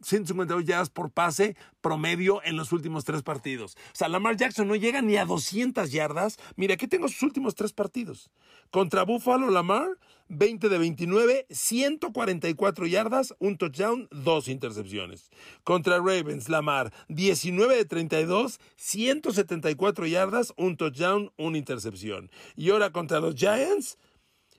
152 0.01 0.65
yardas 0.65 0.89
por 0.89 1.11
pase 1.11 1.55
promedio 1.81 2.41
en 2.43 2.57
los 2.57 2.71
últimos 2.71 3.05
tres 3.05 3.23
partidos. 3.23 3.75
O 3.75 3.95
sea, 3.95 4.07
Lamar 4.07 4.37
Jackson 4.37 4.67
no 4.67 4.75
llega 4.75 5.01
ni 5.01 5.17
a 5.17 5.25
200 5.25 5.91
yardas. 5.91 6.37
Mira, 6.55 6.75
aquí 6.75 6.87
tengo 6.87 7.07
sus 7.07 7.23
últimos 7.23 7.55
tres 7.55 7.73
partidos. 7.73 8.29
Contra 8.71 9.03
Buffalo, 9.03 9.49
Lamar, 9.49 9.87
20 10.29 10.69
de 10.69 10.77
29, 10.77 11.47
144 11.49 12.85
yardas, 12.85 13.33
un 13.39 13.57
touchdown, 13.57 14.07
dos 14.11 14.47
intercepciones. 14.47 15.31
Contra 15.63 15.97
Ravens, 15.97 16.49
Lamar, 16.49 16.93
19 17.07 17.75
de 17.75 17.85
32, 17.85 18.59
174 18.75 20.05
yardas, 20.05 20.53
un 20.55 20.77
touchdown, 20.77 21.31
una 21.37 21.57
intercepción. 21.57 22.29
Y 22.55 22.69
ahora 22.69 22.91
contra 22.91 23.19
los 23.19 23.35
Giants, 23.35 23.97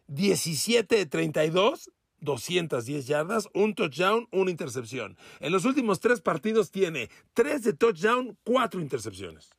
17 0.08 0.96
de 0.96 1.06
32, 1.06 1.90
210 2.20 3.06
yardas, 3.06 3.48
un 3.54 3.74
touchdown, 3.74 4.28
una 4.30 4.50
intercepción. 4.50 5.16
En 5.40 5.52
los 5.52 5.64
últimos 5.64 6.00
tres 6.00 6.20
partidos 6.20 6.70
tiene 6.70 7.10
3 7.34 7.62
de 7.62 7.72
touchdown, 7.72 8.36
4 8.44 8.80
intercepciones. 8.80 9.50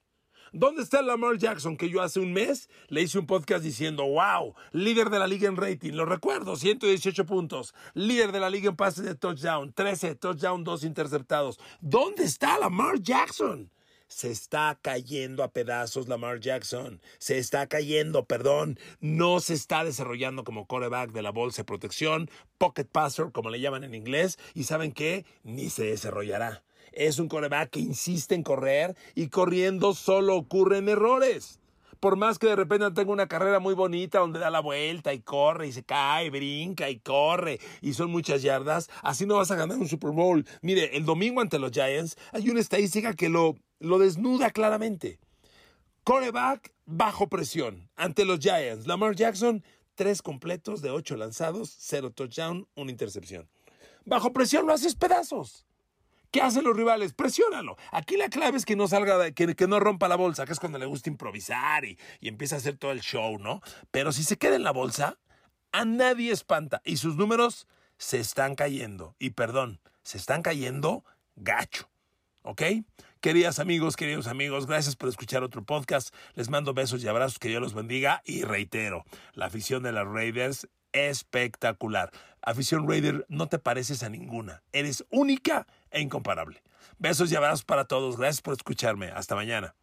¿Dónde 0.54 0.84
está 0.84 1.02
Lamar 1.02 1.38
Jackson? 1.38 1.78
Que 1.78 1.90
yo 1.90 2.02
hace 2.02 2.20
un 2.20 2.34
mes 2.34 2.70
le 2.90 3.02
hice 3.02 3.18
un 3.18 3.26
podcast 3.26 3.64
diciendo, 3.64 4.04
wow, 4.04 4.54
líder 4.74 5.10
de 5.10 5.18
la 5.18 5.26
liga 5.26 5.48
en 5.48 5.56
rating. 5.56 5.94
Lo 5.94 6.06
recuerdo, 6.06 6.58
118 6.58 7.26
puntos. 7.26 7.74
Líder 7.94 8.34
de 8.34 8.42
la 8.42 8.50
liga 8.50 8.68
en 8.68 8.76
pases 8.76 9.06
de 9.06 9.16
touchdown, 9.16 9.72
13 9.72 10.16
touchdown, 10.16 10.66
2 10.66 10.84
interceptados. 10.84 11.58
¿Dónde 11.80 12.26
está 12.26 12.60
Lamar 12.60 13.00
Jackson? 13.00 13.72
Se 14.12 14.30
está 14.30 14.78
cayendo 14.82 15.42
a 15.42 15.54
pedazos 15.54 16.10
Lamar 16.10 16.42
Jackson. 16.42 17.02
Se 17.18 17.38
está 17.38 17.68
cayendo, 17.68 18.26
perdón. 18.26 18.78
No 19.00 19.40
se 19.40 19.54
está 19.54 19.86
desarrollando 19.86 20.44
como 20.44 20.68
coreback 20.68 21.12
de 21.12 21.22
la 21.22 21.32
bolsa 21.32 21.62
de 21.62 21.66
protección, 21.66 22.30
pocket 22.58 22.84
passer, 22.84 23.32
como 23.32 23.50
le 23.50 23.62
llaman 23.62 23.86
en 23.86 23.96
inglés. 23.96 24.38
Y 24.54 24.66
saben 24.66 24.92
qué? 24.92 25.26
Ni 25.44 25.70
se 25.70 25.86
desarrollará. 25.86 26.62
Es 26.92 27.20
un 27.20 27.30
coreback 27.30 27.70
que 27.70 27.80
insiste 27.80 28.36
en 28.36 28.44
correr 28.44 28.98
y 29.16 29.30
corriendo 29.30 29.94
solo 29.94 30.36
ocurren 30.36 30.90
errores. 30.90 31.62
Por 32.02 32.18
más 32.18 32.38
que 32.38 32.48
de 32.48 32.58
repente 32.58 32.92
tenga 32.92 33.14
una 33.14 33.28
carrera 33.28 33.60
muy 33.60 33.76
bonita 33.76 34.20
donde 34.20 34.40
da 34.40 34.50
la 34.50 34.60
vuelta 34.60 35.14
y 35.14 35.22
corre 35.22 35.68
y 35.68 35.72
se 35.72 35.84
cae, 35.84 36.30
brinca 36.30 36.90
y 36.90 37.00
corre 37.00 37.62
y 37.80 37.94
son 37.94 38.12
muchas 38.12 38.42
yardas, 38.42 38.90
así 39.04 39.26
no 39.26 39.36
vas 39.38 39.52
a 39.52 39.56
ganar 39.56 39.78
un 39.78 39.88
Super 39.88 40.12
Bowl. 40.12 40.46
Mire, 40.62 40.98
el 40.98 41.06
domingo 41.06 41.40
ante 41.40 41.60
los 41.60 41.72
Giants 41.72 42.18
hay 42.34 42.50
una 42.50 42.60
estadística 42.60 43.14
que 43.14 43.30
lo, 43.30 43.56
lo 43.82 44.00
desnuda 44.00 44.52
claramente. 44.52 45.20
Coreback 46.04 46.74
bajo 46.86 47.28
presión 47.28 47.90
ante 47.96 48.26
los 48.26 48.40
Giants. 48.40 48.88
Lamar 48.88 49.16
Jackson, 49.16 49.64
tres 49.96 50.22
completos 50.22 50.82
de 50.82 50.92
ocho 50.92 51.16
lanzados, 51.18 51.76
cero 51.78 52.12
touchdown, 52.12 52.68
una 52.76 52.92
intercepción. 52.92 53.50
Bajo 54.06 54.34
presión 54.34 54.66
lo 54.66 54.74
haces 54.74 54.96
pedazos. 54.96 55.66
¿Qué 56.32 56.42
hacen 56.42 56.64
los 56.64 56.78
rivales? 56.78 57.14
Presiónalo. 57.14 57.76
Aquí 57.92 58.16
la 58.16 58.30
clave 58.30 58.58
es 58.58 58.66
que 58.66 58.78
no 58.78 58.88
salga, 58.88 59.32
que, 59.32 59.54
que 59.54 59.68
no 59.68 59.82
rompa 59.82 60.08
la 60.08 60.16
bolsa, 60.16 60.46
que 60.46 60.54
es 60.54 60.60
cuando 60.60 60.80
le 60.80 60.86
gusta 60.86 61.10
improvisar 61.10 61.84
y, 61.84 62.00
y 62.22 62.30
empieza 62.30 62.56
a 62.56 62.60
hacer 62.60 62.78
todo 62.78 62.92
el 62.92 63.02
show, 63.02 63.38
¿no? 63.38 63.62
Pero 63.92 64.14
si 64.14 64.24
se 64.24 64.38
queda 64.38 64.56
en 64.56 64.64
la 64.64 64.72
bolsa, 64.72 65.20
a 65.74 65.84
nadie 65.84 66.32
espanta 66.32 66.82
y 66.86 66.98
sus 66.98 67.18
números 67.18 67.68
se 67.98 68.20
están 68.20 68.56
cayendo. 68.56 69.16
Y 69.20 69.32
perdón, 69.32 69.82
se 70.04 70.18
están 70.18 70.42
cayendo 70.42 71.04
gacho. 71.36 71.91
¿Ok? 72.44 72.64
Queridas 73.20 73.60
amigos, 73.60 73.96
queridos 73.96 74.28
amigos, 74.28 74.66
gracias 74.66 74.96
por 74.96 75.10
escuchar 75.10 75.44
otro 75.44 75.64
podcast. 75.64 76.14
Les 76.34 76.50
mando 76.50 76.74
besos 76.74 77.04
y 77.04 77.08
abrazos, 77.08 77.38
que 77.38 77.50
Dios 77.50 77.62
los 77.62 77.74
bendiga. 77.74 78.22
Y 78.26 78.44
reitero, 78.44 79.04
la 79.34 79.46
afición 79.46 79.84
de 79.84 79.92
las 79.92 80.08
Raiders 80.08 80.68
espectacular. 80.94 82.12
Afición 82.42 82.88
Raider, 82.88 83.26
no 83.30 83.48
te 83.48 83.60
pareces 83.60 84.04
a 84.04 84.10
ninguna. 84.10 84.64
Eres 84.74 85.06
única 85.12 85.68
e 85.92 86.02
incomparable. 86.02 86.64
Besos 86.98 87.32
y 87.32 87.36
abrazos 87.36 87.64
para 87.64 87.86
todos. 87.86 88.18
Gracias 88.18 88.42
por 88.42 88.54
escucharme. 88.54 89.12
Hasta 89.12 89.36
mañana. 89.36 89.76